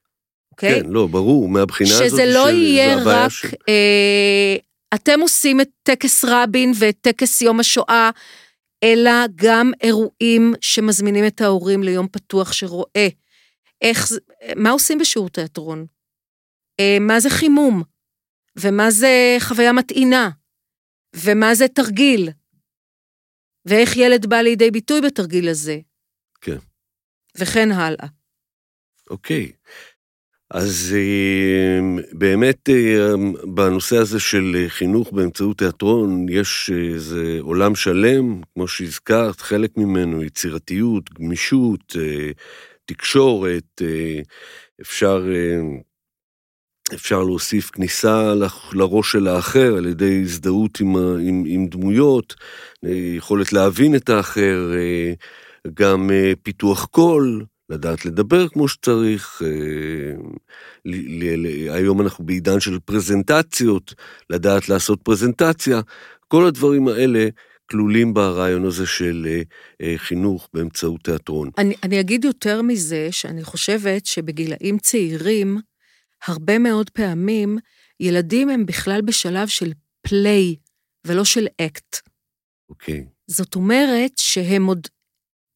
אוקיי? 0.53 0.83
כן, 0.83 0.91
לא, 0.91 1.07
ברור, 1.07 1.49
מהבחינה 1.49 1.91
הזאת... 1.91 2.09
שזה 2.09 2.25
לא 2.27 2.51
יהיה 2.51 2.97
רק, 3.05 3.31
ש... 3.31 3.45
אה, 3.45 4.57
אתם 4.95 5.21
עושים 5.21 5.61
את 5.61 5.69
טקס 5.83 6.25
רבין 6.25 6.73
ואת 6.79 6.97
טקס 7.01 7.43
יום 7.43 7.61
השואה, 7.61 8.11
אלא 8.85 9.11
גם 9.35 9.73
אירועים 9.81 10.55
שמזמינים 10.61 11.27
את 11.27 11.41
ההורים 11.41 11.83
ליום 11.83 12.09
פתוח 12.09 12.53
שרואה 12.53 13.09
איך, 13.83 14.13
מה 14.57 14.71
עושים 14.71 14.99
בשיעור 14.99 15.29
תיאטרון? 15.29 15.87
אה, 16.81 16.97
מה 17.01 17.21
זה 17.21 17.31
חימום? 17.31 17.83
ומה 18.57 18.91
זה 18.91 19.37
חוויה 19.41 19.73
מטעינה? 19.73 20.31
ומה 21.17 21.55
זה 21.55 21.69
תרגיל, 21.69 22.29
ואיך 23.65 23.97
ילד 23.97 24.27
בא 24.27 24.37
לידי 24.37 24.71
ביטוי 24.71 25.01
בתרגיל 25.01 25.49
הזה. 25.49 25.79
כן. 26.41 26.59
וכן 27.39 27.73
הלאה. 27.73 28.07
אוקיי. 29.11 29.53
אז 30.51 30.95
אה, 30.97 32.03
באמת 32.13 32.69
אה, 32.69 33.13
בנושא 33.55 33.97
הזה 33.97 34.21
של 34.21 34.65
חינוך 34.69 35.13
באמצעות 35.13 35.59
תיאטרון, 35.59 36.27
יש 36.29 36.71
איזה 36.95 37.39
עולם 37.41 37.75
שלם, 37.75 38.41
כמו 38.55 38.69
שהזכרת, 38.69 39.41
חלק 39.41 39.77
ממנו 39.77 40.23
יצירתיות, 40.23 41.11
גמישות, 41.11 41.97
אה, 41.99 42.31
תקשורת, 42.85 43.83
אפשר 44.81 45.27
אפשר 46.95 47.23
להוסיף 47.23 47.71
כניסה 47.71 48.35
לראש 48.73 49.13
של 49.13 49.29
האחר 49.29 49.77
על 49.77 49.87
ידי 49.87 50.23
הזדהות 50.23 50.81
עם, 50.81 50.97
עם, 50.97 51.45
עם 51.47 51.67
דמויות, 51.67 52.35
אה, 52.85 52.91
יכולת 53.17 53.53
להבין 53.53 53.95
את 53.95 54.09
האחר, 54.09 54.73
אה, 54.75 55.13
גם 55.75 56.11
אה, 56.11 56.33
פיתוח 56.43 56.85
קול, 56.85 57.45
לדעת 57.71 58.05
לדבר 58.05 58.49
כמו 58.49 58.69
שצריך. 58.69 59.43
היום 61.71 62.01
אנחנו 62.01 62.25
בעידן 62.25 62.61
של 62.61 62.79
פרזנטציות, 62.85 63.95
לדעת 64.31 64.69
לעשות 64.69 65.03
פרזנטציה. 65.03 65.81
כל 66.29 66.47
הדברים 66.47 66.89
האלה 66.89 67.29
כלולים 67.71 68.15
ברעיון 68.15 68.65
הזה 68.65 68.87
של 68.87 69.41
חינוך 69.97 70.49
באמצעות 70.55 71.01
תיאטרון. 71.05 71.51
אני, 71.59 71.75
אני 71.83 72.01
אגיד 72.01 72.25
יותר 72.25 72.63
מזה, 72.63 73.09
שאני 73.11 73.45
חושבת 73.45 74.07
שבגילאים 74.07 74.79
צעירים, 74.79 75.59
הרבה 76.27 76.59
מאוד 76.59 76.91
פעמים 76.91 77.59
ילדים 78.01 78.49
הם 78.49 78.67
בכלל 78.67 79.01
בשלב 79.03 79.49
של 79.49 79.73
פליי 80.01 80.57
ולא 81.07 81.25
של 81.25 81.47
אקט. 81.61 81.97
אוקיי. 82.69 83.05
Okay. 83.09 83.13
זאת 83.27 83.55
אומרת 83.55 84.13
שהם 84.17 84.67
עוד, 84.67 84.89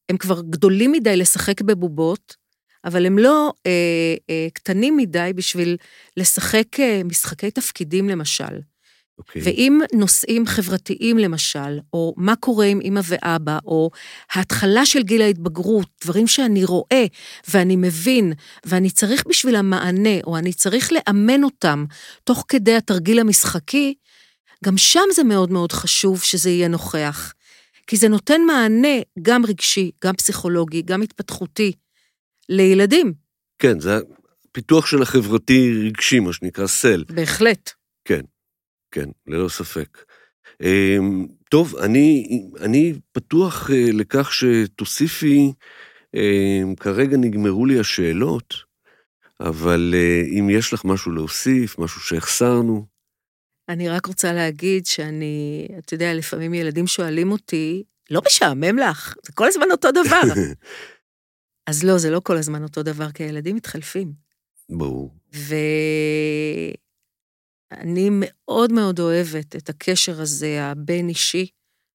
הם 0.09 0.17
כבר 0.17 0.43
גדולים 0.43 0.93
מדי 0.93 1.17
לשחק 1.17 1.61
בבובות, 1.61 2.37
אבל 2.85 3.07
הם 3.07 3.19
לא 3.19 3.53
אה, 3.67 4.15
אה, 4.31 4.49
קטנים 4.53 4.97
מדי 4.97 5.31
בשביל 5.35 5.77
לשחק 6.17 6.81
אה, 6.81 7.01
משחקי 7.05 7.51
תפקידים 7.51 8.09
למשל. 8.09 8.61
Okay. 9.21 9.23
אוקיי. 9.29 9.43
ואם 9.45 9.81
נושאים 9.95 10.47
חברתיים 10.47 11.19
למשל, 11.19 11.81
או 11.93 12.15
מה 12.17 12.37
קורה 12.37 12.67
עם 12.67 12.81
אמא 12.83 13.01
ואבא, 13.05 13.59
או 13.65 13.91
ההתחלה 14.33 14.87
של 14.87 15.03
גיל 15.03 15.23
ההתבגרות, 15.23 15.89
דברים 16.05 16.27
שאני 16.27 16.65
רואה 16.65 17.05
ואני 17.49 17.77
מבין, 17.77 18.33
ואני 18.65 18.91
צריך 18.91 19.25
בשביל 19.29 19.57
המענה, 19.57 20.21
או 20.27 20.39
אני 20.39 20.53
צריך 20.53 20.93
לאמן 20.93 21.45
אותם 21.45 21.85
תוך 22.25 22.45
כדי 22.49 22.75
התרגיל 22.75 23.19
המשחקי, 23.19 23.95
גם 24.65 24.77
שם 24.77 25.05
זה 25.15 25.25
מאוד 25.25 25.51
מאוד 25.51 25.73
חשוב 25.73 26.23
שזה 26.23 26.51
יהיה 26.51 26.69
נוכח. 26.69 27.33
כי 27.87 27.97
זה 27.97 28.09
נותן 28.09 28.41
מענה 28.47 28.99
גם 29.23 29.47
רגשי, 29.47 29.91
גם 30.05 30.15
פסיכולוגי, 30.15 30.83
גם 30.83 31.03
התפתחותי, 31.03 31.73
לילדים. 32.49 33.13
כן, 33.59 33.81
זה 33.81 33.99
הפיתוח 34.51 34.87
של 34.87 35.03
החברתי-רגשי, 35.03 36.21
מה 36.21 36.33
שנקרא 36.33 36.67
סל. 36.67 37.05
בהחלט. 37.09 37.76
כן. 38.97 39.09
ללא 39.27 39.49
ספק. 39.49 40.05
אמ, 40.63 41.27
טוב, 41.51 41.77
אני, 41.77 42.29
אני 42.61 42.95
פתוח 43.13 43.71
אה, 43.71 43.93
לכך 43.93 44.33
שתוסיפי, 44.33 45.53
אמ, 46.15 46.75
כרגע 46.81 47.17
נגמרו 47.17 47.67
לי 47.67 47.81
השאלות, 47.81 48.55
אבל 49.41 49.95
אה, 49.95 50.39
אם 50.39 50.51
יש 50.51 50.73
לך 50.73 50.85
משהו 50.85 51.13
להוסיף, 51.13 51.79
משהו 51.79 52.01
שהחסרנו. 52.01 52.87
אני 53.69 53.89
רק 53.89 54.07
רוצה 54.07 54.33
להגיד 54.33 54.87
שאני, 54.87 55.69
אתה 55.79 55.95
יודע, 55.95 56.15
לפעמים 56.15 56.55
ילדים 56.55 56.87
שואלים 56.87 57.33
אותי, 57.33 57.83
לא 58.11 58.23
משעמם 58.27 58.79
לך? 58.79 59.15
זה 59.27 59.33
כל 59.33 59.47
הזמן 59.47 59.67
אותו 59.71 59.89
דבר. 59.91 60.23
אז 61.71 61.85
לא, 61.85 61.99
זה 61.99 62.11
לא 62.11 62.21
כל 62.21 62.37
הזמן 62.37 62.63
אותו 62.63 62.83
דבר, 62.83 63.11
כי 63.11 63.23
הילדים 63.23 63.57
מתחלפים. 63.57 64.13
ברור. 64.71 65.15
ואני 67.71 68.09
מאוד 68.13 68.73
מאוד 68.73 69.01
אוהבת 69.01 69.57
את 69.57 69.69
הקשר 69.69 70.21
הזה, 70.21 70.65
הבין-אישי, 70.65 71.47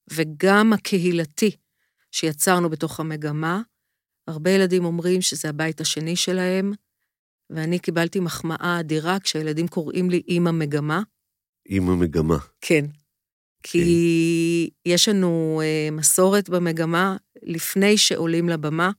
וגם 0.10 0.74
הקהילתי 0.74 1.56
שיצרנו 2.12 2.70
בתוך 2.70 3.00
המגמה. 3.00 3.62
הרבה 4.28 4.52
ילדים 4.52 4.86
אומרים 4.86 5.22
שזה 5.22 5.50
הבית 5.50 5.82
השני 5.82 6.16
שלהם, 6.16 6.72
ואני 7.50 7.80
קיבלתי 7.80 8.20
מחמאה 8.20 8.78
אדירה 8.80 9.20
כשהילדים 9.20 9.68
קוראים 9.68 10.10
לי 10.10 10.22
אימא 10.28 10.52
מגמה. 10.52 11.02
אימא 11.70 11.96
מגמה. 11.96 12.38
כן. 12.62 12.86
כי 13.64 14.70
יש 14.86 15.10
לנו 15.10 15.62
uh, 15.62 15.94
מסורת 15.94 16.50
במגמה, 16.50 17.18
לפני 17.44 17.98
שעולים 17.98 18.50
לבמה, 18.50 18.92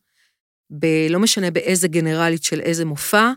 ב- 0.70 1.06
לא 1.10 1.18
משנה 1.18 1.50
באיזה 1.50 1.88
גנרלית 1.88 2.42
של 2.44 2.60
איזה 2.60 2.84
מופע, 2.84 3.32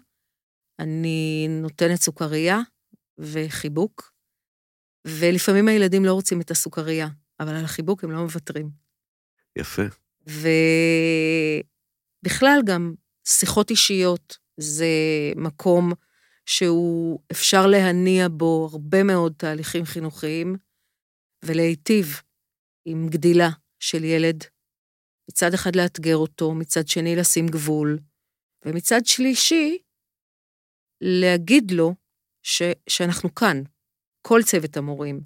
אני 0.80 1.48
נותנת 1.50 2.02
סוכריה 2.02 2.60
וחיבוק, 3.18 4.14
ולפעמים 5.08 5.68
הילדים 5.68 6.06
לא 6.06 6.14
רוצים 6.14 6.42
את 6.42 6.52
הסוכריה, 6.52 7.08
אבל 7.40 7.56
על 7.56 7.64
החיבוק 7.64 8.04
הם 8.04 8.12
לא 8.12 8.22
מוותרים. 8.22 8.70
יפה. 9.56 9.82
ובכלל 12.26 12.60
גם 12.66 12.94
שיחות 13.28 13.70
אישיות 13.70 14.38
זה 14.58 14.88
מקום 15.36 15.92
שהוא 16.46 17.20
אפשר 17.32 17.68
להניע 17.68 18.28
בו 18.32 18.70
הרבה 18.72 19.04
מאוד 19.04 19.34
תהליכים 19.38 19.86
חינוכיים, 19.86 20.56
ולהיטיב 21.46 22.22
עם 22.86 23.08
גדילה 23.10 23.50
של 23.80 24.04
ילד. 24.04 24.44
מצד 25.30 25.54
אחד 25.54 25.76
לאתגר 25.76 26.18
אותו, 26.18 26.54
מצד 26.54 26.88
שני 26.88 27.16
לשים 27.16 27.48
גבול, 27.48 28.00
ומצד 28.66 29.06
שלישי, 29.06 29.78
להגיד 31.02 31.72
לו 31.72 31.96
ש, 32.46 32.62
שאנחנו 32.90 33.36
כאן, 33.36 33.58
כל 34.22 34.40
צוות 34.46 34.78
המורים, 34.78 35.20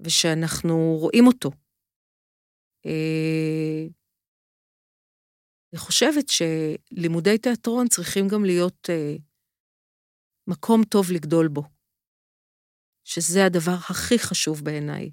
ושאנחנו 0.00 0.96
רואים 1.00 1.26
אותו. 1.26 1.50
אה, 2.86 3.86
אני 5.72 5.78
חושבת 5.78 6.24
שלימודי 6.28 7.38
תיאטרון 7.38 7.88
צריכים 7.88 8.28
גם 8.28 8.44
להיות 8.44 8.90
אה, 8.90 9.16
מקום 10.46 10.84
טוב 10.84 11.10
לגדול 11.12 11.48
בו, 11.48 11.62
שזה 13.04 13.44
הדבר 13.46 13.76
הכי 13.90 14.18
חשוב 14.18 14.64
בעיניי. 14.64 15.10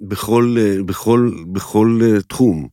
בכל, 0.00 0.44
אה, 0.58 0.82
בכל, 0.88 1.30
בכל 1.52 1.88
אה, 2.02 2.22
תחום, 2.22 2.68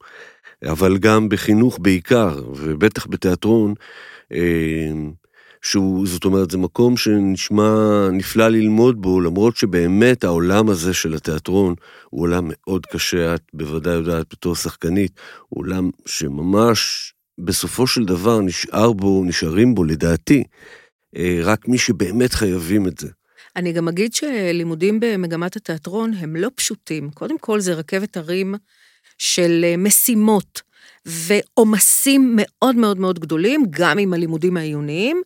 אבל 0.72 0.98
גם 1.02 1.30
בחינוך 1.30 1.80
בעיקר, 1.82 2.52
ובטח 2.56 3.08
בתיאטרון, 3.08 3.74
אה, 4.32 4.92
שהוא, 5.62 6.08
זאת 6.08 6.26
אומרת, 6.26 6.52
זה 6.52 6.58
מקום 6.58 6.98
שנשמע 6.98 7.72
נפלא 8.12 8.48
ללמוד 8.48 9.02
בו, 9.02 9.22
למרות 9.22 9.58
שבאמת 9.58 10.24
העולם 10.24 10.70
הזה 10.70 10.94
של 10.94 11.14
התיאטרון 11.14 11.76
הוא 12.10 12.22
עולם 12.22 12.44
מאוד 12.48 12.86
קשה, 12.86 13.36
את 13.36 13.42
בוודאי 13.54 13.94
יודעת 13.94 14.26
בתור 14.32 14.56
שחקנית, 14.56 15.12
הוא 15.50 15.64
עולם 15.64 15.90
שממש 16.06 17.14
בסופו 17.38 17.88
של 17.88 18.06
דבר 18.06 18.42
נשאר 18.42 18.94
בו, 18.94 19.24
נשארים 19.26 19.76
בו, 19.76 19.84
לדעתי, 19.84 20.44
רק 21.44 21.68
מי 21.68 21.78
שבאמת 21.78 22.34
חייבים 22.34 22.88
את 22.88 22.98
זה. 22.98 23.08
אני 23.56 23.74
גם 23.74 23.88
אגיד 23.88 24.14
שלימודים 24.14 25.00
במגמת 25.00 25.56
התיאטרון 25.56 26.14
הם 26.14 26.36
לא 26.36 26.50
פשוטים. 26.56 27.10
קודם 27.10 27.38
כל, 27.38 27.60
זה 27.60 27.74
רכבת 27.74 28.18
הרים 28.18 28.56
של 29.18 29.62
אה, 29.64 29.78
משימות 29.78 30.62
ועומסים 31.06 32.34
מאוד 32.36 32.76
מאוד 32.76 33.00
מאוד 33.00 33.20
גדולים, 33.20 33.66
גם 33.70 33.98
עם 33.98 34.14
הלימודים 34.14 34.58
העיוניים. 34.58 35.22